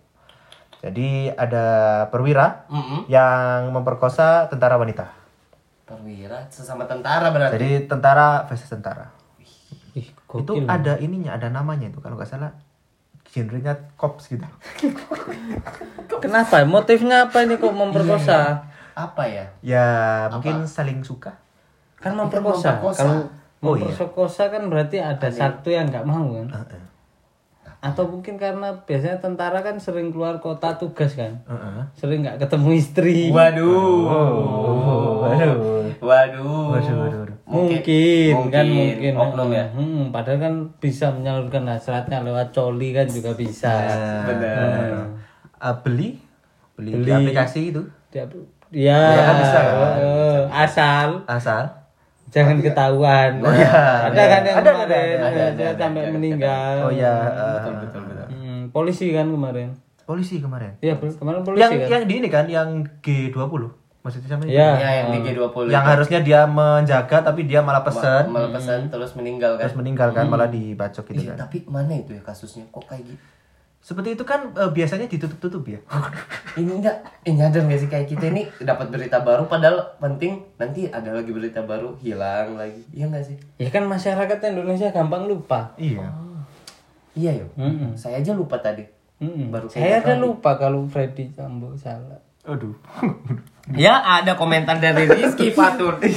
[0.85, 3.09] Jadi ada perwira Mm-mm.
[3.09, 5.09] yang memperkosa tentara wanita.
[5.89, 7.57] Perwira sesama tentara berarti.
[7.57, 9.09] Jadi tentara versus tentara.
[9.97, 12.68] Ih, Itu ada ininya, ada namanya itu kalau nggak salah
[13.29, 14.45] genrenya cops gitu.
[16.25, 16.65] Kenapa?
[16.65, 18.65] Motifnya apa ini kok memperkosa?
[18.97, 19.45] Apa ya?
[19.63, 19.87] Ya
[20.33, 21.37] mungkin saling suka.
[21.99, 22.79] Kan memperkosa.
[22.81, 23.01] memperkosa.
[23.05, 23.19] Kalau
[23.59, 23.91] Oh, iya.
[23.91, 26.47] memperkosa kan berarti ada satu yang nggak mau kan?
[27.79, 31.43] Atau mungkin karena biasanya tentara kan sering keluar kota tugas kan?
[31.47, 31.83] Heeh.
[31.95, 33.19] Sering nggak ketemu istri.
[33.31, 34.07] Waduh.
[34.07, 35.27] waduh.
[35.27, 35.59] Waduh.
[35.99, 37.28] Waduh, waduh, waduh.
[37.49, 39.13] Mungkin, kan mungkin.
[39.15, 39.65] Oknum ya.
[39.73, 43.73] Hmm, padahal kan bisa menyalurkan hasratnya lewat coli kan juga bisa.
[44.23, 45.17] Benar.
[45.57, 46.21] Ah, beli,
[46.77, 47.05] beli, Beli.
[47.05, 48.29] di aplikasi itu Dia,
[48.71, 49.93] ya, Ya, kan bisa, kan?
[49.97, 51.65] eh, asal asal.
[52.29, 53.41] jangan ketahuan.
[53.41, 53.73] Oh, iya.
[54.07, 56.75] Ada kan yang Ada, ada, kemarin ada, ada, ada, ada, sampai ada, meninggal.
[56.85, 58.27] Oh ya, eh, Betul betul.
[58.29, 59.69] Hmm, polisi kan kemarin.
[60.05, 60.73] polisi kemarin.
[60.79, 61.89] Iya, kemarin polisi Yang kan.
[61.91, 62.69] yang di ini kan yang
[63.01, 63.63] G20.
[63.99, 64.69] Maksudnya sama Iya.
[64.75, 69.13] Ya yang di G20 Yang harusnya dia menjaga tapi dia malah pesen malah pesan terus
[69.13, 69.63] meninggal kan.
[69.63, 71.39] terus meninggal kan malah dibacok gitu Iya, kan.
[71.45, 73.23] tapi mana itu ya kasusnya kok kayak gitu?
[73.81, 75.79] Seperti itu kan eh, biasanya ditutup-tutup ya.
[76.59, 80.87] Ini enggak, eh, nyadar gak sih kayak kita ini dapat berita baru padahal penting nanti
[80.89, 82.83] ada lagi berita baru hilang lagi.
[82.91, 83.39] Iya gak sih?
[83.57, 85.73] Ya kan masyarakat Indonesia gampang lupa.
[85.77, 86.11] iya.
[87.13, 87.51] Iya yuk.
[87.55, 87.91] Mm-mm.
[87.95, 88.87] Saya aja lupa tadi.
[89.19, 89.51] Mm-mm.
[89.51, 92.19] Baru Saya ada lupa kalau Freddy Sambo salah.
[92.49, 92.73] Aduh.
[93.69, 96.09] Ya ada komentar dari Rizky Fatur 02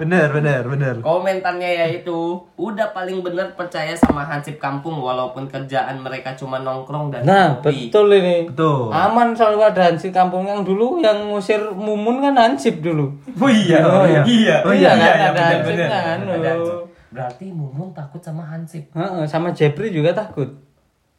[0.00, 0.94] bener, bener, bener.
[0.98, 2.16] Komentarnya yaitu
[2.56, 7.92] Udah paling bener percaya sama hansip kampung Walaupun kerjaan mereka cuma nongkrong dan Nah, ngopi.
[7.92, 8.48] betul ini.
[8.48, 8.88] Betul.
[8.88, 13.12] Aman selalu ada hansip kampung yang dulu yang ngusir Mumun kan hansip dulu.
[13.36, 14.24] Oh iya, Oh iya.
[14.24, 15.88] iya, Oh iya, kan iya, ada bener, hansip bener.
[15.92, 16.18] kan.
[16.24, 16.82] Ada oh.
[17.06, 18.88] Berarti Mumun takut sama Hansip.
[18.90, 20.48] Heeh, sama Jepri juga takut.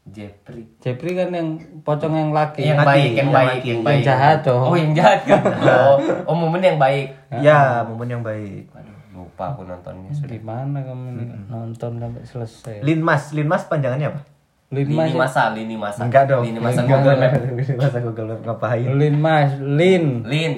[0.07, 0.63] Jepri.
[0.79, 1.49] Jepri kan yang
[1.83, 2.63] pocong yang laki.
[2.63, 4.03] Yang baik, yang yang baik, yang Yang baik.
[4.07, 4.63] jahat dong.
[4.63, 5.41] Oh, yang jahat kan.
[5.67, 5.95] Oh,
[6.31, 7.11] oh Mumun yang baik.
[7.43, 8.71] Ya, momen yang baik.
[8.71, 10.09] Waduh, lupa aku nontonnya.
[10.15, 12.75] Di mana kamu nih nonton sampai selesai?
[12.81, 14.21] Linmas, Linmas panjangannya apa?
[14.67, 15.07] Linmas.
[15.07, 15.99] Lini masa, lini masa.
[16.03, 16.43] Enggak dong.
[16.43, 16.99] Lini masa Enggak.
[17.03, 17.31] Google Map.
[17.39, 18.87] Lini masa Google Map ngapain?
[18.95, 20.53] Linmas, Lin, Lin,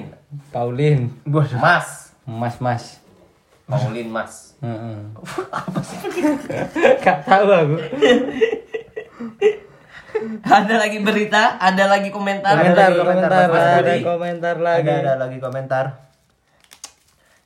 [0.50, 1.00] Paulin.
[1.58, 2.84] Mas, Mas Mas.
[3.70, 4.58] Paulin Mas.
[4.60, 4.98] Heeh.
[7.06, 7.76] Gak tahu aku.
[10.42, 12.58] Ada lagi berita, ada lagi komentar.
[12.58, 14.90] Komentar, lagi komentar, komentar, Mas ada komentar lagi.
[14.90, 15.84] Ada ada lagi komentar.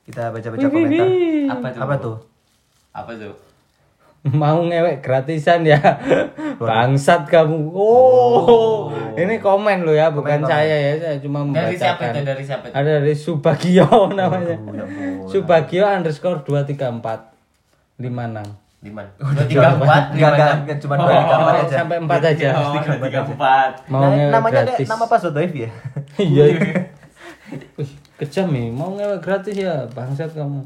[0.05, 1.07] Kita baca-baca komentar.
[1.49, 1.81] Apa tuh?
[1.81, 2.15] Apa tuh?
[2.95, 3.33] Apa tuh?
[4.25, 5.77] Mau ngewek gratisan ya.
[6.57, 7.69] Bangsat kamu.
[7.77, 8.89] Oh.
[9.13, 10.91] Ini komen lo ya, bukan Komen, saya ya.
[10.97, 12.09] Saya cuma Dari siapa membacakan.
[12.09, 12.25] itu?
[12.25, 12.73] Dari siapa itu?
[12.73, 14.57] Ada dari Subagio namanya.
[14.57, 14.85] Oh, ya.
[15.29, 18.09] Subagio underscore 234 56 Di
[18.89, 19.09] mana?
[19.15, 21.75] Dua tiga empat, Enggak, lima enggak, cuma dua tiga empat aja.
[21.77, 22.47] Sampai 4 aja.
[22.51, 23.71] Oh, dua tiga empat.
[23.87, 24.87] Mau Nah, namanya deh, gratis.
[24.87, 25.71] nama password wifi ya.
[26.25, 26.43] Iya.
[27.77, 30.65] Wih, kejam nih, mau ngewek gratis ya, bangsat kamu.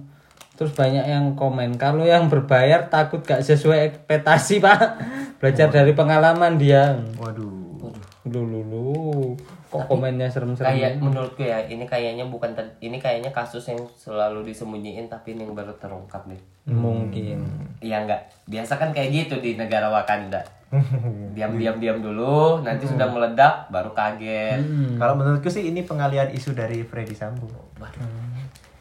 [0.56, 4.80] Terus banyak yang komen, kalau yang berbayar takut gak sesuai ekspektasi pak.
[5.40, 7.00] Belajar dari pengalaman dia.
[7.16, 7.96] Waduh.
[8.26, 9.34] Lu lu
[9.70, 10.74] kok komennya serem-serem.
[10.74, 15.46] Kayak menurutku ya, ini kayaknya bukan ter- ini kayaknya kasus yang selalu disembunyiin tapi ini
[15.46, 16.42] yang baru terungkap deh.
[16.66, 17.46] Mungkin.
[17.80, 18.34] Iya enggak?
[18.50, 20.42] Biasa kan kayak gitu di negara Wakanda.
[21.38, 24.62] Diam-diam diam dulu, nanti sudah meledak baru kaget.
[24.98, 27.50] Kalau menurutku sih ini pengalian isu dari Freddy Sambo.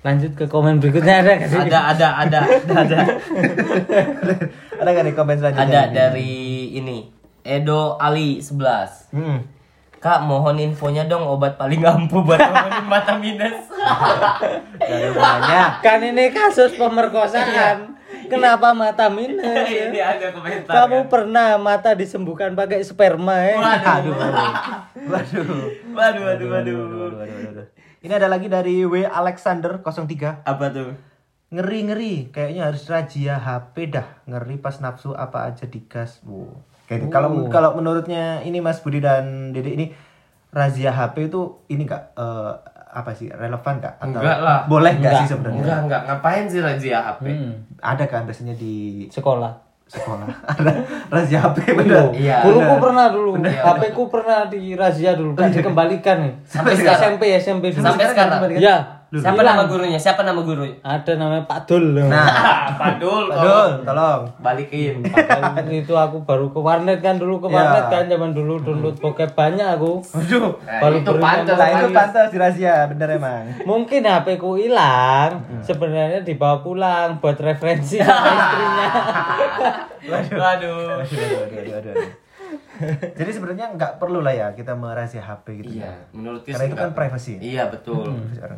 [0.04, 1.58] Lanjut ke komen berikutnya ada gak sih?
[1.58, 2.98] Ada ada ada ada ada.
[4.78, 5.90] Ada nggak nih komen selanjutnya?
[5.90, 7.10] Ada dari ini
[7.42, 9.10] Edo Ali 11.
[9.10, 9.42] Hmm.
[9.98, 13.66] Kak, mohon infonya dong obat paling ampuh buat nurunin mata minus.
[14.78, 15.82] Hubungannya.
[15.82, 17.98] Kan ini kasus pemerkosaan.
[18.30, 19.42] Kenapa mata minus?
[19.42, 19.90] ya?
[19.90, 20.70] ini ada komentar.
[20.70, 23.56] Kamu pernah mata disembuhkan pakai sperma ya?
[23.62, 24.14] Waduh.
[24.14, 24.54] Waduh.
[25.10, 25.50] Waduh,
[25.98, 26.46] waduh, waduh.
[26.46, 27.66] Waduh, waduh, waduh, waduh.
[27.98, 30.46] Ini ada lagi dari W Alexander 03.
[30.46, 30.94] Apa tuh?
[31.48, 34.04] Ngeri ngeri, kayaknya harus razia HP dah.
[34.24, 36.20] Ngeri pas nafsu apa aja digas.
[36.22, 36.60] Wow.
[36.84, 37.12] Kayak gitu.
[37.12, 39.86] Kalau kalau menurutnya ini Mas Budi dan Dede ini
[40.48, 42.52] razia HP itu ini enggak eh,
[42.88, 43.96] apa sih relevan kak?
[43.96, 44.58] Atau Enggak lah.
[44.64, 45.20] Boleh nggak Enggak.
[45.20, 45.56] sih sebenarnya?
[45.58, 46.00] Enggak, enggak.
[46.04, 47.24] Ngapain sih razia HP?
[47.26, 48.74] Hmm, Ada kan biasanya di
[49.08, 49.52] sekolah.
[49.88, 52.12] sekolah ada razia HP bener.
[52.12, 52.44] Iya.
[52.44, 56.32] Guruku pernah dulu, HP ku pernah dirazia dulu dan dikembalikan nih.
[56.44, 57.16] Sampai sekarang.
[57.16, 57.88] SMP SMP dulu.
[57.88, 58.52] Sampai sekarang.
[58.60, 59.96] Ya, Siapa nama gurunya?
[59.96, 60.76] Siapa nama gurunya?
[60.78, 61.96] ada namanya Pak Dul.
[61.96, 62.28] Nah,
[62.76, 63.24] Padul.
[63.32, 64.20] Aduh, tolong.
[64.38, 65.00] Balikin.
[65.00, 67.56] Padahal itu aku baru ke warnet kan dulu ke Ya.
[67.56, 70.04] warnet kan zaman dulu download bokep banyak aku.
[70.04, 70.52] Waduh.
[70.60, 71.56] Nah, Baru itu pantas.
[71.56, 73.48] Nah, itu pantas dirazia, bener emang.
[73.64, 78.88] Mungkin HP ku hilang, sebenarnya dibawa pulang buat referensi sama istrinya.
[80.04, 80.36] Waduh.
[80.36, 82.27] Aduh, aduh, aduh, aduh, aduh.
[83.18, 85.72] Jadi sebenarnya nggak perlu lah ya kita merahasia HP gitu.
[85.76, 86.96] Iya, menurutku Karena sih itu kan enggak.
[86.96, 87.34] privacy.
[87.38, 88.06] Iya, betul.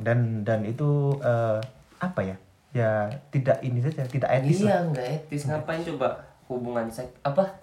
[0.01, 1.59] Dan dan itu eh,
[1.99, 2.37] apa ya?
[2.71, 2.91] Ya
[3.29, 4.63] tidak ini saja, tidak etis.
[4.63, 5.43] Iya, enggak etis.
[5.45, 6.09] Ngapain coba
[6.47, 7.59] hubungan seks apa?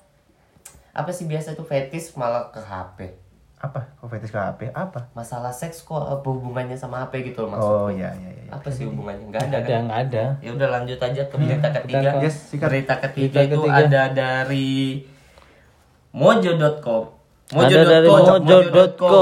[0.91, 3.13] Apa sih biasa tuh fetis malah ke HP?
[3.57, 3.81] Apa?
[3.95, 4.69] Kok fetis ke HP?
[4.69, 5.09] Apa?
[5.11, 7.69] Masalah seks kok apa hubungannya sama HP gitu loh maksud.
[7.75, 8.49] Oh iya iya iya.
[8.49, 9.23] Apa sih hubungannya?
[9.23, 9.81] Enggak ada Ada kan?
[9.83, 10.23] nggak ada.
[10.39, 12.09] Ya udah lanjut aja ke berita ketiga.
[12.11, 12.37] ke- Yes.
[12.51, 13.77] Berita ketiga Berita itu ketiga.
[13.79, 14.69] ada dari
[16.17, 17.03] mojo.com.
[17.47, 19.15] Dari mojo.co.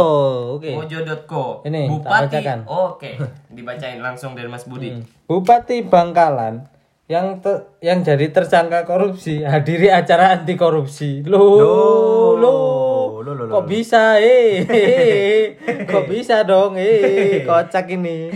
[0.58, 0.72] Oke.
[0.74, 1.44] Mojo.co.
[1.68, 2.42] Ini, Bupati.
[2.66, 3.10] Oke,
[3.52, 4.98] dibacain langsung dari Mas Budi.
[5.30, 6.66] Bupati Bangkalan
[7.06, 11.22] yang te- yang jadi tersangka korupsi hadiri acara anti korupsi.
[11.22, 14.66] Loh, loh, kok bisa eh?
[15.92, 17.46] kok bisa dong eh?
[17.48, 18.34] Kocak ini.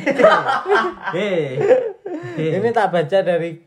[1.18, 1.58] Hei.
[2.62, 3.58] ini tak baca dari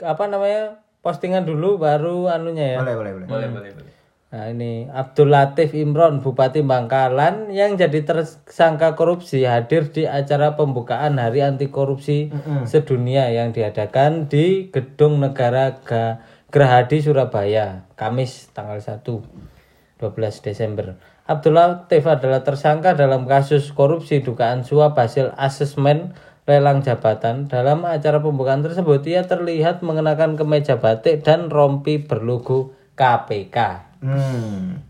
[0.00, 2.78] apa namanya postingan dulu baru anunya ya.
[2.84, 3.26] Boleh boleh boleh.
[3.32, 3.99] Boleh, boleh, boleh.
[4.30, 11.18] Nah ini Abdul Latif Imron Bupati Bangkalan yang jadi tersangka korupsi hadir di acara pembukaan
[11.18, 12.30] Hari Anti Korupsi
[12.62, 20.94] Sedunia yang diadakan di Gedung Negara Ga- Gerahadi Surabaya Kamis tanggal 1 12 Desember.
[21.26, 26.14] Abdul Latif adalah tersangka dalam kasus korupsi dugaan suap hasil asesmen
[26.46, 27.50] lelang jabatan.
[27.50, 33.89] Dalam acara pembukaan tersebut ia terlihat mengenakan kemeja batik dan rompi berlogo KPK.
[34.00, 34.80] Hmm.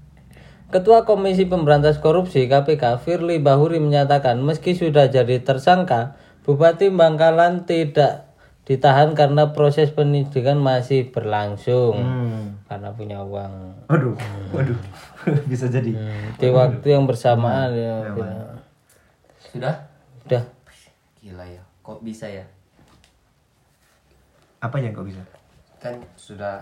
[0.71, 6.15] Ketua Komisi Pemberantas Korupsi KPK Firly Bahuri menyatakan meski sudah jadi tersangka,
[6.47, 8.31] Bupati Bangkalan tidak
[8.65, 12.63] ditahan karena proses penyidikan masih berlangsung Hmm.
[12.71, 13.83] karena punya uang.
[13.91, 14.15] Waduh.
[14.55, 14.79] Waduh.
[15.51, 15.91] Bisa jadi.
[15.91, 18.39] Hmm, Di waktu yang bersamaan ya, ya.
[19.51, 19.75] Sudah?
[20.25, 20.45] udah
[21.19, 21.63] Gila ya.
[21.83, 22.47] Kok bisa ya?
[24.63, 25.21] Apa yang kok bisa?
[25.81, 26.61] kan sudah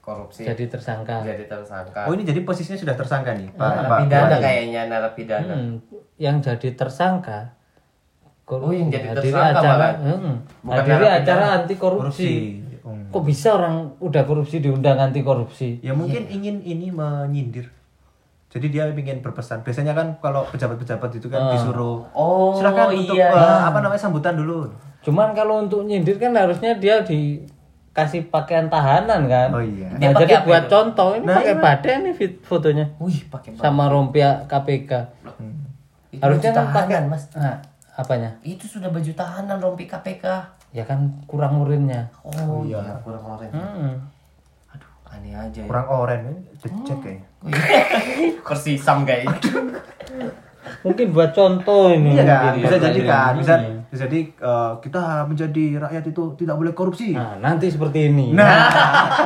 [0.00, 3.60] korupsi jadi tersangka jadi tersangka Oh ini jadi posisinya sudah tersangka nih, Pak.
[3.60, 4.42] Pak narapidana Wali.
[4.42, 5.72] kayaknya narapidana Hmm,
[6.16, 7.52] yang jadi tersangka
[8.42, 9.92] kor- Oh, yang jadi hadiri tersangka acara, malah.
[10.00, 12.00] hmm, Bukan hadiri acara anti korupsi.
[12.02, 12.32] Korupsi.
[12.80, 13.06] Hmm.
[13.06, 15.78] Kok bisa orang udah korupsi diundang anti korupsi?
[15.78, 17.68] Ya mungkin ingin ini menyindir.
[18.48, 19.62] Jadi dia ingin berpesan.
[19.62, 24.34] Biasanya kan kalau pejabat-pejabat itu kan disuruh oh silakan untuk iya eh, apa namanya sambutan
[24.34, 24.66] dulu.
[25.00, 26.98] Cuman kalau untuk nyindir kan harusnya dia
[27.90, 29.50] dikasih pakaian tahanan kan.
[29.50, 29.90] Oh iya.
[29.90, 30.70] Nah, Dia jadi apa buat itu?
[30.70, 31.60] contoh ini Nah, pakai iya.
[31.60, 34.92] badai nih fit- fotonya wih pakai sama rompia KPK.
[36.10, 37.58] itu Harusnya kan pakai tahanan mas Nah,
[37.92, 38.30] apanya?
[38.42, 40.24] itu sudah baju tahanan rompi KPK
[40.70, 42.06] Ya kan kurang urinnya.
[42.20, 43.94] oh iya kurang oren Hmm.
[44.68, 47.26] aduh aneh aja ya Kurang oren ini becek kayaknya.
[48.46, 49.26] kursi sam guys
[50.80, 52.14] Mungkin buat contoh ini.
[52.14, 53.60] Iya kan, mungkin bisa jadi kan, bisa Iya.
[53.60, 57.10] bisa jadi eh, kita menjadi rakyat itu tidak boleh korupsi.
[57.10, 58.30] Nah, nanti seperti ini.
[58.30, 58.70] Nah,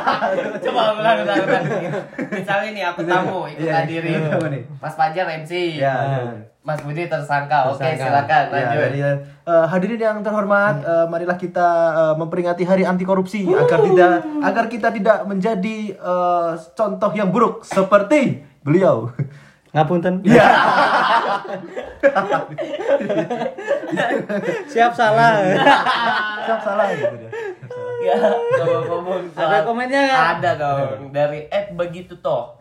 [0.64, 1.64] coba ulang ulang ulang
[2.32, 4.60] misalnya nih aku tamu ikut Iya, hadirin iya?
[4.80, 5.94] Mas Fajar MC ya.
[6.64, 8.08] Mas Budi tersangka oke Tersangka.
[8.08, 9.00] silakan Ya, lanjut jadi,
[9.44, 14.64] eh, hadirin yang terhormat, eh, marilah kita eh, memperingati Hari Anti Korupsi agar tidak agar
[14.72, 19.12] kita tidak menjadi eh, contoh yang buruk seperti beliau.
[19.74, 20.22] Ngapunten.
[20.22, 20.46] Iya.
[24.70, 25.32] Siap salah.
[26.46, 27.30] Siap salah gitu dia.
[28.04, 28.16] ya
[29.32, 30.24] Ada komennya nggak?
[30.36, 32.52] ada dong dari Ed begitu toh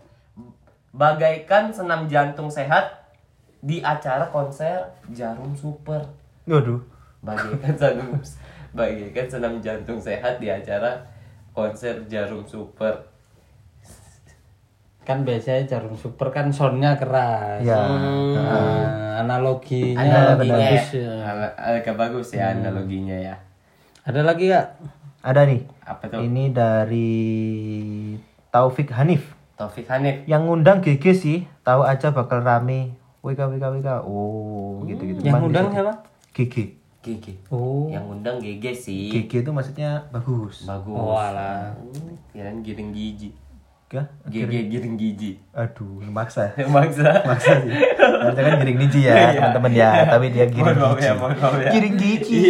[0.96, 3.12] bagaikan senam jantung sehat
[3.60, 6.00] di acara konser Jarum Super
[6.48, 6.80] Waduh.
[7.20, 8.08] bagaikan senam
[8.72, 11.04] bagaikan senam jantung sehat di acara
[11.52, 13.04] konser Jarum Super
[15.04, 17.60] kan biasanya jarum super kan soundnya keras.
[17.60, 17.76] Ya.
[17.76, 21.12] Nah, analoginya, analoginya bagus ya.
[21.20, 21.48] ya.
[21.56, 23.36] Agak bagus ya analoginya ya
[24.02, 24.68] Ada lagi nggak?
[25.22, 25.62] Ada nih.
[25.84, 27.12] apa tuh Ini dari
[28.50, 29.36] Taufik Hanif.
[29.54, 32.96] Taufik Hanif Yang ngundang GG sih, tahu aja bakal rame.
[33.20, 33.90] WK WK WK.
[34.04, 35.20] Oh, gitu-gitu.
[35.22, 35.94] Yang Cuman undang bisa- siapa?
[36.34, 36.56] GG.
[37.04, 37.92] Gigi Oh.
[37.92, 40.64] yang undang GG sih GG itu maksudnya bagus.
[40.64, 41.76] bagus Oh, alah.
[41.76, 43.36] Hmm, kirain giring gigi
[43.94, 44.10] Kah?
[44.26, 46.50] GG giring gigi Aduh, maksa.
[46.74, 47.70] maksa maksa sih.
[47.94, 49.90] Harusnya kan giring niji ya, teman-teman ya.
[50.10, 51.06] Tapi dia giring maaf gigi.
[51.06, 51.70] ya, mohon maaf ya.
[51.70, 52.42] Giring gigi.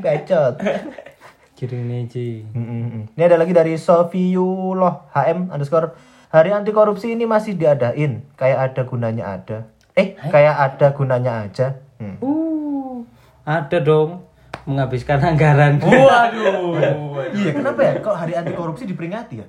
[0.00, 0.54] Bacot.
[1.60, 2.48] Kiring Neji.
[2.56, 3.12] Mm-mm.
[3.12, 5.92] Ini ada lagi dari Sofiullah HM underscore
[6.30, 9.58] Hari anti korupsi ini masih diadain Kayak ada gunanya ada
[9.92, 12.16] Eh, kayak ada gunanya aja Hmm.
[12.24, 13.04] Uh,
[13.44, 14.24] ada dong
[14.64, 15.76] menghabiskan anggaran.
[15.84, 17.92] waduh Iya, kenapa ya?
[18.00, 19.44] Kok hari anti korupsi diperingati ya?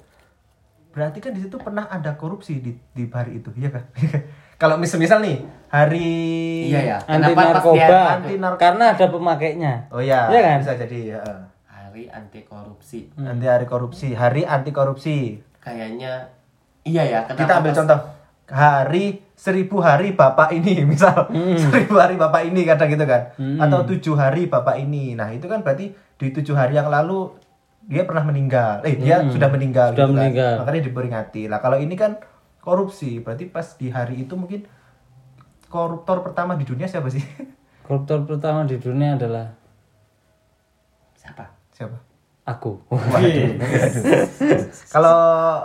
[0.91, 3.83] Berarti kan di situ pernah ada korupsi di, di hari itu, iya kan?
[4.61, 6.11] Kalau misal misal nih, hari
[6.67, 7.99] iya ya Anti narkoba.
[8.13, 8.61] Anti narkoba.
[8.61, 9.73] Karena ada pemakainya.
[9.89, 10.57] Oh iya, Iya kan?
[10.59, 11.21] bisa jadi ya.
[11.67, 15.43] hari anti korupsi Anti hari korupsi, hari anti korupsi.
[15.59, 16.29] kayaknya
[16.81, 17.99] iya ya kenapa Kita ambil pas- contoh
[18.47, 24.13] hari seribu hari bapak ini misal seribu hari bapak ini kadang gitu kan atau tujuh
[24.13, 27.31] hari bapak ini nah itu kan berarti di tujuh hari yang lalu
[27.83, 30.21] dia pernah meninggal eh dia sudah meninggal Sudah gitu kan.
[30.21, 30.51] meninggal.
[30.59, 32.17] makanya diperingati lah kalau ini kan
[32.57, 34.65] korupsi berarti pas di hari itu mungkin
[35.65, 37.21] koruptor pertama di dunia siapa sih
[37.81, 39.51] Koruptor pertama di dunia adalah
[41.13, 41.95] siapa siapa
[42.43, 42.77] aku.
[44.93, 45.15] kalau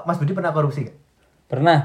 [0.02, 0.96] Mas Budi pernah korupsi gak?
[1.46, 1.78] Pernah.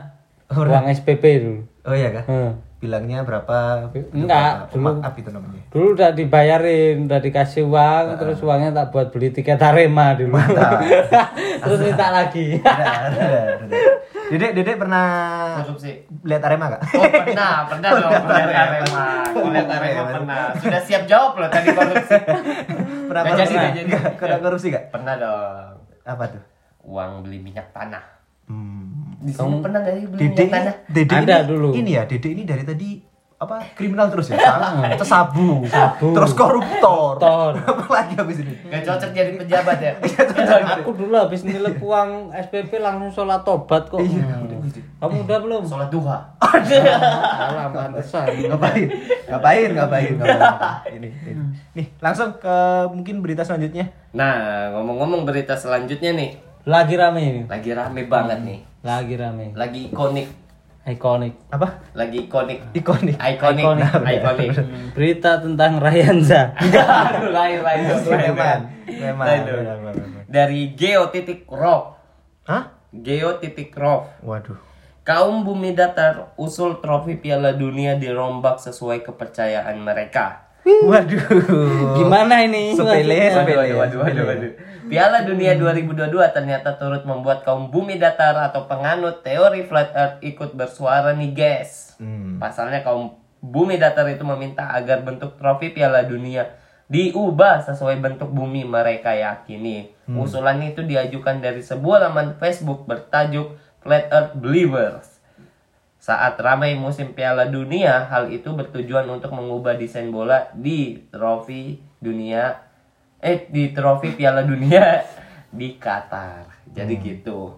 [0.48, 0.82] Pernah.
[0.82, 1.62] Uang SPP dulu.
[1.84, 2.52] oh iya kah Hmm.
[2.82, 4.74] Bilangnya berapa Enggak, berapa?
[4.74, 5.22] dulu.
[5.22, 10.18] Itu namanya Dulu udah dibayarin, udah dikasih uang, terus uangnya tak buat beli tiket Arema
[10.18, 10.36] dulu.
[11.64, 12.58] terus minta lagi.
[12.58, 13.26] Ada, ada,
[13.62, 13.76] ada.
[14.32, 15.06] Dedek, Dedek pernah
[15.62, 16.82] korupsi lihat Arema gak?
[16.96, 20.42] Oh pernah, pernah dong kuliah Arema, kuliah Arema pernah.
[20.58, 22.18] Sudah siap jawab loh tadi korupsi.
[23.12, 23.56] Pernah jadi, korupsi?
[23.56, 23.92] nggak jadi.
[24.18, 24.86] Pernah korupsi gak?
[24.90, 25.76] Pernah dong.
[26.02, 26.44] Apa tuh?
[26.82, 28.21] Uang beli minyak tanah.
[28.52, 29.24] Hmm.
[29.24, 30.76] Di sini pernah nggak sih beli Dede tanah?
[30.92, 31.70] Dede Ada ini, dulu.
[31.72, 32.90] ini ya, Dede ini dari tadi
[33.42, 34.38] apa kriminal terus ya?
[34.38, 35.66] Salah, sabu,
[36.14, 37.18] terus koruptor.
[37.18, 37.58] Koruptor.
[37.74, 38.54] Apa lagi habis ini?
[38.70, 39.92] Gak cocok jadi pejabat ya?
[40.78, 43.98] aku dulu habis nilai uang SPP langsung sholat tobat kok.
[45.02, 45.66] Kamu udah belum?
[45.66, 46.22] Sholat duha.
[47.50, 48.30] Alah, pantesan.
[48.46, 48.86] Ngapain?
[49.26, 49.70] Ngapain?
[49.74, 50.12] Ngapain?
[50.22, 51.02] Ngapain?
[51.02, 51.44] Ini, ini.
[51.74, 53.90] Nih, langsung ke mungkin berita selanjutnya.
[54.14, 56.51] Nah, ngomong-ngomong berita selanjutnya nih.
[56.62, 57.42] Lagi rame ini.
[57.50, 58.60] Lagi rame banget nih.
[58.86, 59.46] Lagi rame.
[59.58, 60.30] Lagi ikonik.
[60.82, 61.34] Ikonik.
[61.50, 61.82] Apa?
[61.98, 62.62] Lagi ikonik.
[62.74, 63.18] Ikonik.
[63.18, 63.66] Ikonik.
[63.66, 63.86] Ikonik.
[64.02, 64.50] Ikonik.
[64.58, 66.54] Hmm, Berita tentang Ryanza.
[66.58, 67.82] Aduh, lain lain.
[70.30, 71.98] Dari Geo titik Rock.
[72.46, 72.78] Hah?
[72.94, 74.22] Geo titik Rock.
[74.22, 74.58] Waduh.
[75.02, 80.46] Kaum bumi datar usul trofi Piala Dunia dirombak sesuai kepercayaan mereka.
[80.62, 81.26] Waduh.
[81.98, 82.78] Gimana ini?
[82.78, 83.74] Sepele, sepele.
[83.74, 84.52] Waduh, waduh, waduh, waduh.
[84.92, 90.52] Piala Dunia 2022 ternyata turut membuat kaum bumi datar atau penganut teori flat earth ikut
[90.52, 91.96] bersuara nih guys.
[91.96, 92.44] Hmm.
[92.44, 96.60] Pasalnya kaum bumi datar itu meminta agar bentuk trofi Piala Dunia
[96.92, 99.96] diubah sesuai bentuk bumi mereka yakini.
[100.12, 105.08] Usulan itu diajukan dari sebuah laman Facebook bertajuk Flat Earth Believers.
[106.04, 112.71] Saat ramai musim Piala Dunia, hal itu bertujuan untuk mengubah desain bola di trofi dunia
[113.22, 115.06] eh di trofi Piala Dunia
[115.52, 116.50] di Qatar.
[116.68, 117.54] Jadi gitu.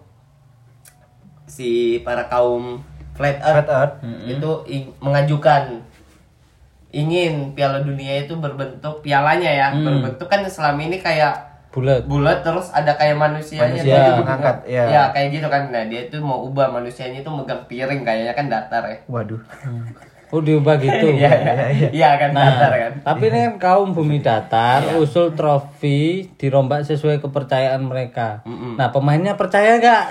[1.44, 2.80] Si para kaum
[3.12, 3.94] flat earth, Flat Earth.
[4.26, 5.80] itu ing- mengajukan
[6.90, 12.70] ingin Piala Dunia itu berbentuk pialanya ya, berbentuk kan selama ini kayak bulat bulat terus
[12.70, 14.12] ada kayak manusianya Manusia gitu.
[14.22, 14.84] mengangkat, ya.
[14.86, 18.46] ya kayak gitu kan nah dia itu mau ubah manusianya itu megang piring kayaknya kan
[18.46, 19.42] datar ya Waduh.
[20.34, 21.54] oh diubah gitu iya iya
[21.94, 27.84] iya kan datar kan Tapi ini kan kaum bumi datar, usul trofi dirombak sesuai kepercayaan
[27.84, 28.42] mereka.
[28.74, 30.04] Nah pemainnya percaya nggak?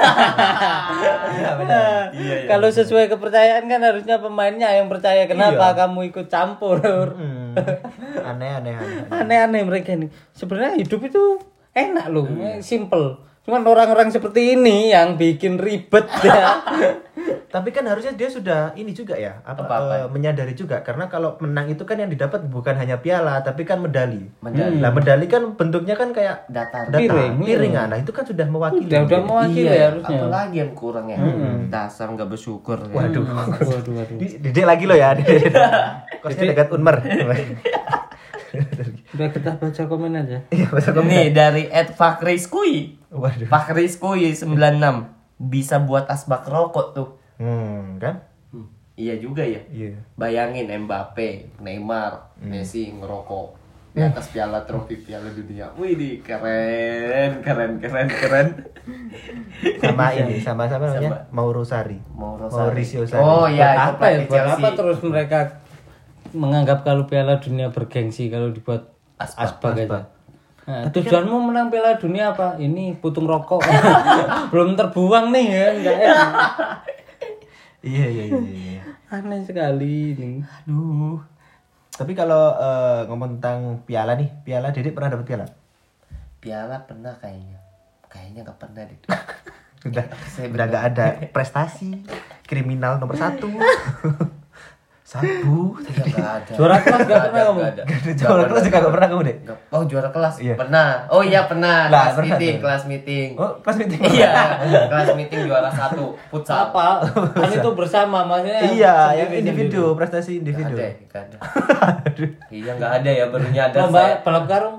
[2.51, 5.25] Kalau sesuai kepercayaan kan harusnya pemainnya yang percaya.
[5.27, 6.79] Kenapa kamu ikut campur?
[6.85, 7.57] Hmm.
[8.29, 9.03] Aneh aneh aneh.
[9.09, 10.07] Aneh-aneh mereka ini.
[10.31, 11.41] Sebenarnya hidup itu
[11.73, 12.29] enak loh,
[12.61, 13.19] simple.
[13.43, 16.63] Cuman orang-orang seperti ini yang bikin ribet ya.
[17.45, 19.93] Tapi kan harusnya dia sudah ini juga ya, apa, Apa-apa?
[19.95, 23.77] eh, menyadari juga karena kalau menang itu kan yang didapat bukan hanya piala tapi kan
[23.77, 24.25] medali.
[24.39, 24.77] Medali.
[24.77, 27.73] Nah, medali kan bentuknya kan kayak datar datar, Piring, piring.
[27.75, 27.85] ah.
[27.85, 28.89] Nah, itu kan sudah mewakili.
[28.89, 30.17] Udah udah mewakili iya ya harusnya.
[30.17, 31.17] apalagi yang kurang ya
[31.69, 32.93] dasar nggak bersyukur ya.
[32.97, 33.25] Waduh.
[33.25, 34.17] Waduh, waduh.
[34.17, 35.13] Di- Didik lagi lo ya.
[36.23, 36.97] Kosnya dekat Unmer.
[39.13, 40.37] Udah kita baca komen aja.
[40.49, 41.05] Iya, masa kamu.
[41.05, 41.93] nih dari Ed
[43.09, 43.45] Waduh.
[43.45, 44.57] Fakri Skui 96
[45.43, 48.21] bisa buat asbak rokok tuh Hmm, kan?
[48.49, 49.97] Hmm, iya juga ya Iya.
[50.15, 53.59] Bayangin Mbappe, Neymar, Messi ngerokok
[53.93, 55.69] di atas piala trofi piala dunia.
[55.77, 58.47] Wih, di keren, keren, keren, keren.
[59.77, 60.97] Sama ini, sama sama Sama.
[60.97, 62.01] namanya Mauro Sari.
[62.09, 63.21] Mauro Mauricio Sarri.
[63.21, 63.37] Sarri.
[63.37, 64.25] Oh iya, apa ya?
[64.25, 65.39] Buat apa terus mereka
[66.33, 68.89] menganggap kalau Piala Dunia bergengsi kalau dibuat
[69.21, 69.99] Asbak, asbak, aja?
[70.63, 72.55] Nah, tujuanmu menang Piala Dunia apa?
[72.55, 73.59] Ini putung rokok.
[74.51, 76.13] Belum terbuang nih ya, enggak ya.
[77.83, 78.81] Iya, iya, iya, iya.
[79.11, 80.39] Aneh sekali ini.
[80.39, 81.19] Aduh.
[81.93, 85.47] Tapi kalau eh, ngomong tentang piala nih, piala Dedek pernah dapat piala?
[86.39, 87.59] Piala pernah kayaknya.
[88.07, 88.99] Kayaknya nggak pernah deh.
[89.91, 92.07] Udah, Saya udah gak ada prestasi
[92.47, 93.51] kriminal nomor satu.
[95.13, 95.77] Sabu.
[95.77, 96.51] Nggak ada.
[96.57, 97.59] Juara kelas nggak pernah ada, kamu?
[97.61, 97.83] nggak ada.
[98.17, 99.35] Juara kelas juga gak pernah kamu deh.
[99.69, 100.55] Oh juara kelas Iya.
[100.57, 100.89] pernah.
[101.07, 101.77] Oh iya pernah.
[101.85, 103.29] Lah, kelas pernah meeting, kelas meeting.
[103.37, 103.99] Oh, pas meeting.
[104.09, 104.31] Iya,
[104.89, 106.73] kelas meeting juara satu futsal.
[106.73, 107.05] Apa?
[107.29, 108.61] Kan itu bersama maksudnya.
[108.65, 110.73] Iya, yang individu, prestasi individu.
[110.73, 111.37] ada, nggak ada.
[112.49, 114.77] Iya nggak ada ya baru nyadar Lomba balap karung.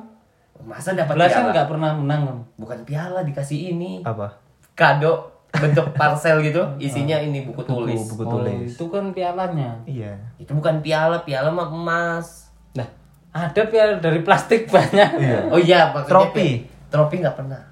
[0.64, 1.52] Masa dapat Belasan piala?
[1.52, 2.22] nggak pernah menang.
[2.56, 4.00] Bukan piala dikasih ini.
[4.00, 4.34] Apa?
[4.72, 8.00] Kado bentuk parcel gitu, isinya ini buku tulis.
[8.10, 8.70] Buku Oh, tulis.
[8.70, 9.78] itu kan pialanya.
[9.84, 10.14] Iya.
[10.36, 12.50] Itu bukan piala, piala mah emas.
[12.72, 12.86] Nah,
[13.30, 15.10] ada piala dari plastik banyak.
[15.48, 16.48] Oh iya, maksudnya Trofi.
[16.88, 17.62] Trofi nggak pernah.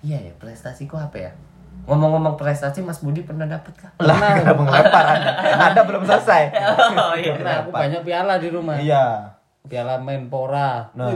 [0.00, 1.32] Iya ya, prestasiku apa ya?
[1.80, 3.90] Ngomong-ngomong prestasi, Mas Budi pernah dapet kah?
[3.98, 5.30] Lah, kenapa mengelempar Anda?
[5.72, 6.42] Anda belum selesai.
[7.00, 7.34] Oh iya.
[7.36, 8.76] Nah, aku banyak piala di rumah.
[8.76, 9.32] Iya.
[9.64, 10.88] Piala Menpora.
[10.94, 11.10] Nah.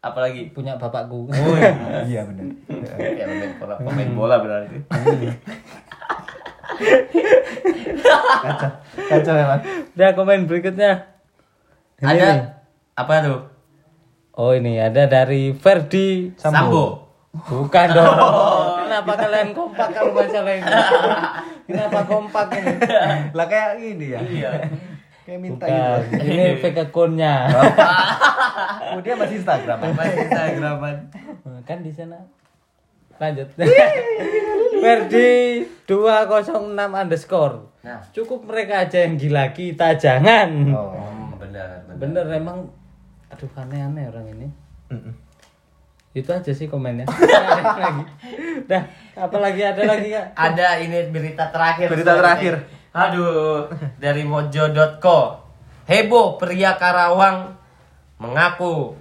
[0.00, 1.28] Apalagi Punya bapakku.
[1.28, 1.56] Oh,
[2.02, 2.48] iya benar.
[2.90, 4.76] piala main bola, pemain bola berarti.
[8.40, 8.70] Kacau.
[8.96, 9.60] Kacau memang.
[9.92, 10.92] Udah komen berikutnya.
[12.00, 12.40] Ini Ada nih.
[12.96, 13.40] apa tuh?
[14.32, 17.04] Oh ini ada dari Ferdi Sambo.
[17.30, 18.16] Bukan dong.
[18.80, 20.72] Kenapa kalian kompak kalau masalah ini?
[21.68, 22.72] Kenapa kompak ini?
[23.30, 24.20] Lah kayak gini ya.
[24.20, 24.50] Iya.
[25.30, 25.78] Kayak minta Bukan.
[26.10, 26.26] gitu.
[26.34, 27.34] Ini fake akunnya.
[28.90, 29.78] Oh, dia masih Instagram.
[29.94, 30.96] Masih Instagraman.
[31.70, 32.18] kan di sana.
[33.22, 33.46] Lanjut.
[34.82, 37.62] Ferdi 206 underscore.
[37.86, 40.50] Nah, Cukup mereka aja yang gila kita jangan.
[40.74, 40.98] Oh.
[41.38, 41.94] benar, benar.
[41.94, 42.58] Bener emang
[43.30, 44.50] aduh aneh-aneh orang ini.
[44.90, 45.14] Mm-mm.
[46.10, 47.06] Itu aja sih komennya.
[47.06, 48.02] Lagi.
[48.66, 48.82] Dah,
[49.14, 50.34] apalagi ada lagi Kak?
[50.34, 51.86] Ada ini berita terakhir.
[51.86, 52.79] Berita terakhir.
[52.90, 53.70] Aduh,
[54.02, 55.46] dari mojo.co.
[55.86, 57.54] Heboh pria Karawang
[58.18, 58.98] mengaku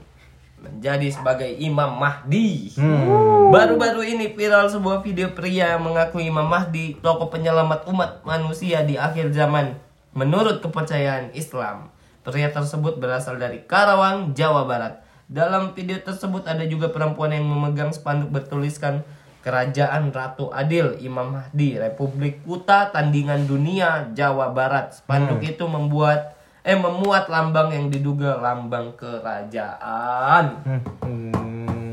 [0.62, 2.70] menjadi sebagai Imam Mahdi.
[2.78, 3.50] Hmm.
[3.50, 9.34] Baru-baru ini viral sebuah video pria mengaku Imam Mahdi, tokoh penyelamat umat manusia di akhir
[9.34, 9.74] zaman.
[10.14, 11.90] Menurut kepercayaan Islam,
[12.22, 15.02] pria tersebut berasal dari Karawang, Jawa Barat.
[15.30, 19.06] Dalam video tersebut ada juga perempuan yang memegang spanduk bertuliskan
[19.50, 24.94] Kerajaan Ratu Adil Imam Mahdi Republik Kuta Tandingan Dunia Jawa Barat.
[24.94, 30.62] Spanduk itu membuat eh memuat lambang yang diduga lambang kerajaan.
[30.62, 31.34] Hmm.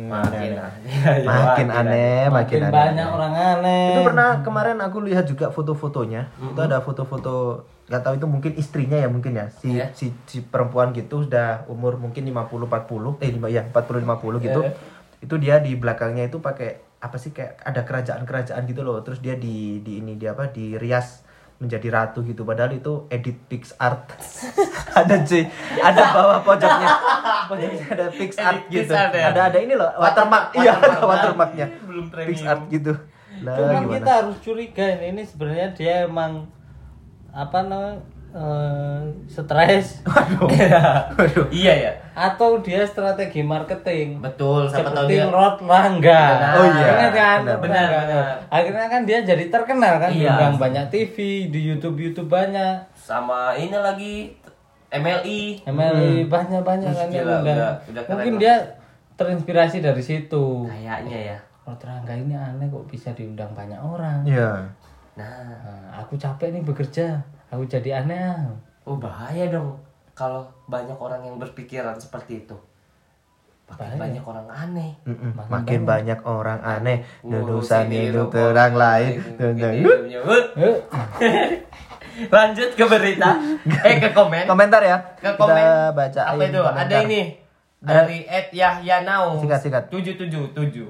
[0.06, 0.52] makin aneh.
[0.52, 1.16] aneh.
[1.18, 2.72] Ya, makin aneh, makin makin aneh.
[2.76, 6.28] banyak orang aneh Itu pernah kemarin aku lihat juga foto-fotonya.
[6.36, 9.48] Itu ada foto-foto nggak tahu itu mungkin istrinya ya mungkin ya.
[9.48, 9.96] Si Iya.
[9.96, 14.60] si, si perempuan gitu sudah umur mungkin 50 40 eh lima- ya 40 50 gitu.
[14.60, 14.76] Iya.
[15.24, 18.98] Itu dia di belakangnya itu pakai apa sih kayak ada kerajaan-kerajaan gitu loh.
[19.06, 21.22] Terus dia di di ini dia apa di rias
[21.56, 22.44] menjadi ratu gitu.
[22.44, 24.12] Padahal itu edit PixArt
[25.00, 25.42] ada cuy.
[25.80, 26.88] Ada bawah pojoknya.
[27.46, 28.92] Pojoknya ada PixArt Edit gitu.
[28.92, 29.32] ya?
[29.32, 31.10] ada ada ini loh Watermark, iya ada watermark.
[31.54, 31.66] watermarknya.
[32.28, 32.92] PixArt gitu.
[33.44, 33.94] Lah Cuman gimana?
[34.00, 36.48] kita harus curiga ini, ini sebenarnya dia emang
[37.36, 38.00] apa namanya
[38.36, 40.04] eh, stres
[41.16, 41.48] Waduh.
[41.48, 41.92] Iya ya.
[42.12, 44.20] atau dia strategi marketing.
[44.20, 46.24] Betul, siapa tahu Seperti dia Rod Rangga.
[46.32, 46.52] Benar.
[46.52, 47.38] Oh iya, Ingat kan?
[47.40, 48.24] benar, benar, benar.
[48.48, 50.32] Akhirnya kan dia jadi terkenal kan, Iya.
[50.32, 51.16] diundang banyak TV,
[51.46, 54.14] di YouTube YouTube banyak, sama ini lagi
[54.88, 55.66] MLI.
[55.66, 57.56] MLI banyak banyak kan yang Gila, undang.
[57.58, 58.54] udah- udah Mungkin dia
[59.12, 60.64] terinspirasi dari situ.
[60.64, 61.38] Kayaknya ya.
[61.62, 64.24] Rod Rangga ini aneh kok bisa diundang banyak orang.
[64.24, 64.64] Iya.
[65.16, 65.24] Nah,
[65.58, 67.16] Nah, aku capek nih bekerja,
[67.56, 68.52] aku jadi aneh.
[68.84, 69.80] oh bahaya dong
[70.12, 72.56] kalau banyak orang yang berpikiran seperti itu.
[73.66, 73.98] Makin Bahaya.
[73.98, 74.90] banyak orang aneh.
[75.02, 75.32] Mm-mm.
[75.50, 79.18] Makin banyak orang aneh, hidup hidup terang lain.
[82.32, 83.30] Lanjut ke berita.
[83.84, 84.46] eh ke komen.
[84.46, 84.96] Komentar ya.
[85.18, 85.58] Ke komen.
[85.58, 86.60] Kita baca Apa itu?
[86.62, 86.86] komentar.
[86.86, 87.20] Ada ini
[87.82, 89.42] dari Ed Yahya Nau.
[89.42, 89.84] Sikat, sikat.
[89.90, 90.86] 777.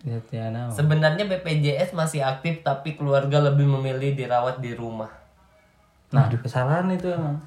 [0.00, 0.72] lihat ya now.
[0.72, 5.19] Sebenarnya BPJS masih aktif tapi keluarga lebih memilih dirawat di rumah.
[6.10, 7.38] Nah, kesalahan itu emang.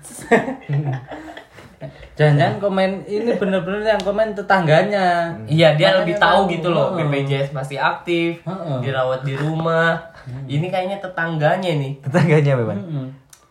[2.14, 5.36] Jangan-jangan komen ini bener-bener yang komen tetangganya.
[5.44, 6.52] Iya, dia Makanya lebih tahu tahu.
[6.54, 6.88] gitu loh.
[6.94, 7.04] Heeh.
[7.04, 8.78] BPJS masih aktif, Heeh.
[8.80, 10.00] dirawat di rumah.
[10.46, 12.00] Ini kayaknya tetangganya nih.
[12.00, 12.80] Tetangganya memang.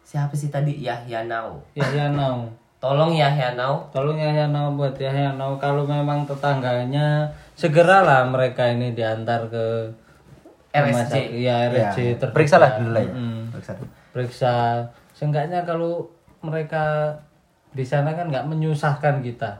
[0.02, 0.80] Siapa sih tadi?
[0.80, 1.60] Yahya Nau.
[1.74, 2.48] Ya ya now.
[2.78, 3.84] Tolong Yahya Nau.
[3.90, 9.44] Tolong ya ya now buat ya ya now kalau memang tetangganya segeralah mereka ini diantar
[9.46, 9.92] ke
[10.70, 10.96] RSJ.
[11.04, 11.26] sakit.
[11.34, 12.12] Iya, RSJ Ya.
[12.16, 12.32] terdekat.
[12.32, 13.12] Periksa lah dulu lah ya.
[13.52, 13.88] Periksa dulu.
[14.10, 14.54] Periksa.
[15.22, 16.10] Seenggaknya kalau
[16.42, 17.14] mereka
[17.70, 19.54] di sana kan nggak menyusahkan kita.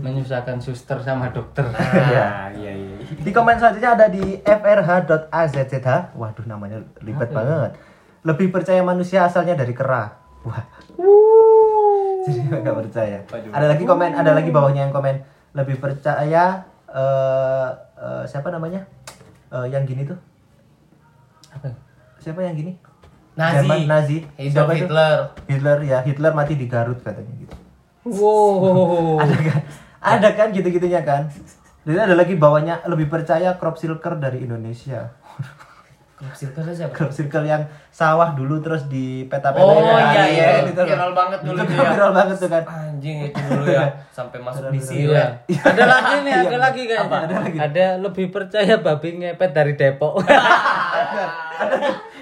[0.00, 1.68] Menyusahkan suster sama dokter.
[1.76, 2.96] Ah, iya iya.
[3.20, 5.84] Di komen selanjutnya ada di frh.azzh.
[6.16, 7.76] Waduh namanya ribet banget.
[8.24, 10.08] Lebih percaya manusia asalnya dari kera.
[10.48, 10.64] Wah.
[12.24, 13.20] Jadi nggak percaya.
[13.28, 13.52] Waduh.
[13.52, 15.20] Ada lagi komen, ada lagi bawahnya yang komen
[15.52, 18.88] lebih percaya eh eh, siapa namanya?
[19.52, 20.16] Eh, yang gini tuh.
[21.52, 21.76] Apa?
[22.24, 22.87] Siapa yang gini?
[23.38, 23.54] Nazi.
[23.56, 24.16] Jerman Nazi.
[24.34, 24.82] Hidup Siapa itu?
[24.84, 25.16] Hitler.
[25.46, 27.54] Hitler ya, Hitler mati di Garut katanya gitu.
[28.04, 29.18] Wow.
[29.22, 29.60] Ada kan?
[30.00, 31.30] Ada kan gitu-gitunya kan?
[31.80, 35.08] Jadi ada lagi bawahnya lebih percaya crop circle dari Indonesia.
[36.14, 36.92] Crop circle siapa?
[36.92, 40.84] Crop circle yang sawah dulu terus di peta peta Oh iya iya, gitu loh.
[40.84, 41.88] viral banget dulu Itu ya.
[41.88, 42.62] viral banget tuh kan.
[42.66, 43.86] Anjing itu dulu ya,
[44.18, 44.84] sampai masuk di Iya.
[44.84, 45.30] silet.
[45.48, 46.58] Ada lagi nih, ada Iya.
[46.58, 47.18] lagi kayaknya.
[47.62, 50.18] Ada, lebih percaya babi ngepet dari Depok.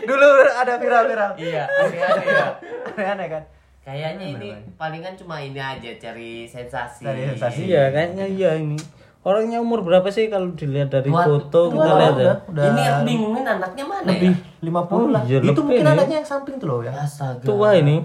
[0.06, 1.30] Dulu ada viral-viral.
[1.36, 2.46] Iya, aneh-aneh ya.
[2.88, 3.42] Aneh-aneh kan?
[3.82, 7.06] Kayaknya ini palingan cuma ini aja cari sensasi.
[7.06, 7.66] Cari sensasi.
[7.66, 8.74] iya, kayaknya iya ini.
[9.22, 12.14] Orangnya umur berapa sih kalau dilihat dari Dua- foto kita lihat ya?
[12.14, 14.70] udah, udah Ini yang bingungin anaknya mana lebih ya?
[14.70, 15.22] 50 lah.
[15.22, 15.94] iya, Itu mungkin nih.
[15.94, 16.94] anaknya yang samping tuh loh ya.
[16.94, 17.42] Astaga.
[17.42, 17.96] Tua ini.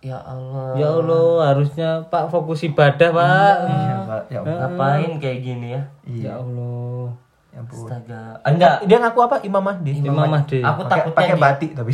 [0.00, 0.76] Ya Allah.
[0.76, 3.54] Ya Allah, harusnya Pak fokus ibadah, Pak.
[3.64, 4.22] Iya, Pak.
[4.28, 4.40] Ya.
[4.44, 5.82] Ngapain kayak gini ya?
[6.04, 6.24] Iya.
[6.24, 7.08] Ya Allah.
[7.54, 7.86] Ya ampun.
[7.86, 8.22] Astaga.
[8.42, 8.76] Enggak.
[8.82, 9.36] Dia ngaku apa?
[9.40, 9.92] Imam Mahdi.
[9.96, 10.58] Imam Mahdi.
[10.58, 11.92] Aku Pakai takutnya pakai batik tapi.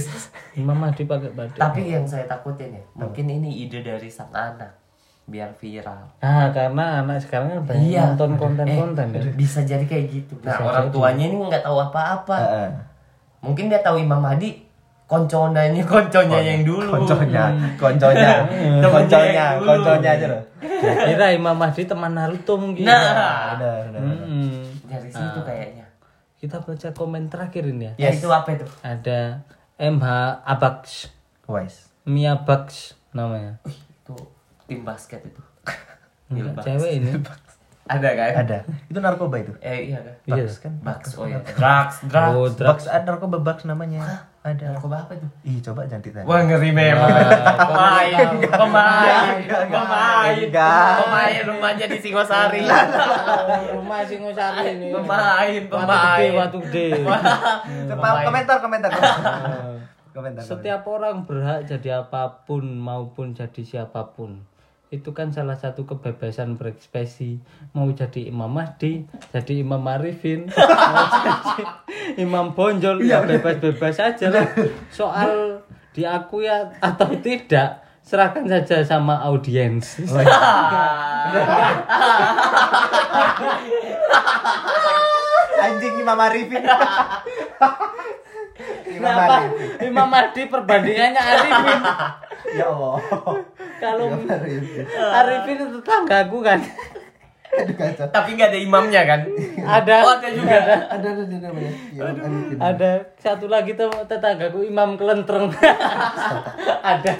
[0.60, 1.60] Imam Mahdi pakai batik.
[1.60, 4.72] Tapi yang saya takutin ya, mungkin ini ide dari sang anak
[5.24, 6.04] biar viral.
[6.18, 8.02] Nah, karena anak sekarang kan banyak Iya.
[8.10, 9.32] nonton konten-konten Eh, ya.
[9.34, 10.36] Bisa jadi kayak gitu.
[10.40, 12.36] Nah, orang tuanya ini nggak tahu apa-apa.
[12.38, 12.68] Heeh.
[13.40, 14.64] Mungkin dia tahu Imam Mahdi
[15.04, 16.88] konconanya konconya yang dulu.
[16.90, 17.44] Konconya,
[17.76, 18.32] konconya,
[18.80, 19.68] Temennya konconya, dulu.
[19.68, 20.42] konconya aja loh.
[20.80, 22.84] Kira Imam Mahdi teman Naruto mungkin.
[22.84, 24.00] Nah, Udah, udah.
[24.00, 24.63] Mm-mm.
[24.98, 25.86] Dari situ kayaknya.
[26.38, 27.92] Kita baca komen terakhir ini ya.
[27.96, 28.66] Ya itu apa itu?
[28.84, 29.42] Ada
[29.80, 30.06] MH
[30.44, 31.08] Abax,
[31.48, 31.90] Wise.
[32.04, 33.58] Mia Bax namanya.
[33.64, 34.16] Wih, itu
[34.68, 35.42] tim basket itu.
[36.30, 37.10] Enggak, cewek ini.
[37.84, 38.30] Ada kan?
[38.44, 38.58] Ada.
[38.88, 39.52] Itu narkoba itu.
[39.60, 40.16] Eh iya kan?
[40.24, 40.44] Iya.
[40.48, 40.72] Bugs kan?
[40.80, 41.36] Bugs oh ya.
[41.44, 42.32] Drugs, drugs.
[42.32, 44.24] Oh, Bugs ada narkoba Bugs namanya.
[44.44, 44.76] Ada.
[44.76, 45.24] Narkoba apa itu?
[45.48, 46.28] Ih, coba jangan tanya.
[46.28, 47.08] Wah ngeri memang.
[47.64, 49.36] Pemain, pemain,
[49.72, 50.36] pemain,
[51.00, 52.60] pemain rumahnya di Singosari.
[53.72, 54.92] Rumah Singosari ini.
[54.92, 56.32] Pemain, Watu gede, pemain.
[56.36, 56.86] watu gede.
[57.88, 58.90] Coba komentar, komentar.
[58.92, 58.92] komentar.
[60.12, 60.42] Komentar.
[60.44, 64.44] Setiap orang berhak jadi apa pun maupun jadi siapa pun.
[64.94, 67.42] Itu kan salah satu kebebasan berekspresi.
[67.74, 71.66] Mau jadi Imam Mahdi, jadi Imam Arifin, mau jadi
[72.22, 74.46] Imam Bonjol, ya bebas-bebas aja lah.
[74.94, 76.46] Soal diakui
[76.78, 79.98] atau tidak, serahkan saja sama audiens.
[80.06, 80.38] Oh, iya.
[85.66, 86.62] Anjing Imam Arifin.
[88.86, 89.36] Imam Kenapa.
[89.82, 91.80] Imam Mahdi perbandingannya Arifin?
[92.54, 93.00] Ya Allah.
[93.82, 94.86] Kalau Imam Arifin.
[94.94, 96.60] Arifin itu tetanggaku kan.
[97.54, 98.06] Aduh kacau.
[98.10, 99.20] Tapi nggak ada imamnya kan?
[99.58, 99.96] Ada.
[100.06, 100.54] Oh, ada juga.
[100.54, 100.74] Ada.
[100.86, 101.72] Ada ada ada namanya.
[101.90, 102.56] Imam Arifin.
[102.62, 105.50] Ada satu lagi tuh tetanggaku Imam Kelentreng.
[106.94, 107.14] ada.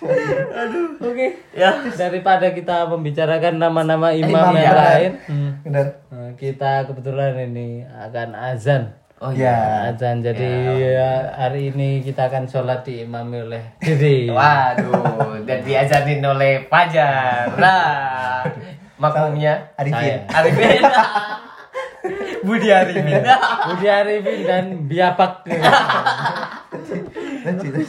[0.00, 0.96] Aduh.
[0.96, 1.38] Oke.
[1.52, 1.70] Ya.
[1.92, 5.86] Daripada kita membicarakan nama-nama imam, Imam yang yang lain, hmm, Benar.
[6.08, 8.99] nah, kita kebetulan ini akan azan.
[9.20, 9.92] Oh Ya.
[9.92, 10.24] Azan.
[10.24, 10.48] Jadi
[10.80, 14.24] ya, hari ini kita akan sholat diimami oleh diri.
[14.32, 17.52] Waduh, dan diajarin oleh Fajar.
[17.60, 18.48] Nah,
[18.96, 20.24] maklumnya Arifin.
[20.24, 20.32] Saya.
[20.40, 20.80] Arifin.
[22.48, 23.20] Budi Arifin.
[23.68, 25.32] Budi Arifin dan Biapak.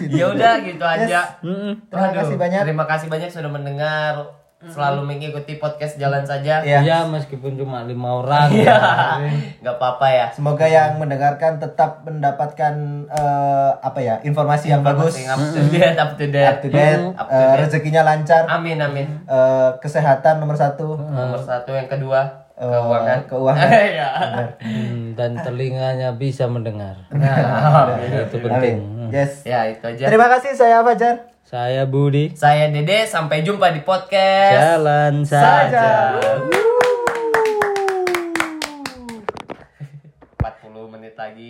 [0.07, 1.35] Ya udah gitu aja.
[1.43, 1.75] Mm-mm.
[1.91, 2.59] Terima Waduh, kasih banyak.
[2.63, 4.40] Terima kasih banyak sudah mendengar.
[4.63, 6.61] Selalu mengikuti podcast jalan saja.
[6.61, 6.79] Iya.
[6.81, 8.53] Ya meskipun cuma lima orang.
[8.53, 8.77] Iya.
[9.17, 9.31] ya.
[9.57, 10.25] Nggak apa-apa ya.
[10.29, 12.73] Semoga yang mendengarkan tetap mendapatkan
[13.07, 16.45] eh, apa ya informasi yang bagus, Masing up to date, up to date.
[16.45, 17.57] up to date, Up to date.
[17.59, 19.07] rezekinya lancar, Amin amin.
[19.23, 23.19] eh, kesehatan nomor satu, Nomor satu yang kedua Eh, keuangan.
[23.25, 23.69] keuangan.
[23.97, 24.09] ya.
[24.61, 26.93] Hmm, dan telinganya bisa mendengar.
[27.09, 28.77] Nah, itu penting.
[28.77, 29.09] Amin.
[29.09, 29.41] Yes.
[29.41, 30.05] ya itu aja.
[30.05, 31.30] Terima kasih saya Fajar.
[31.51, 32.31] Saya Budi.
[32.31, 34.55] Saya Dede, sampai jumpa di podcast.
[34.55, 36.15] Jalan saja.
[40.39, 41.49] 40 menit lagi.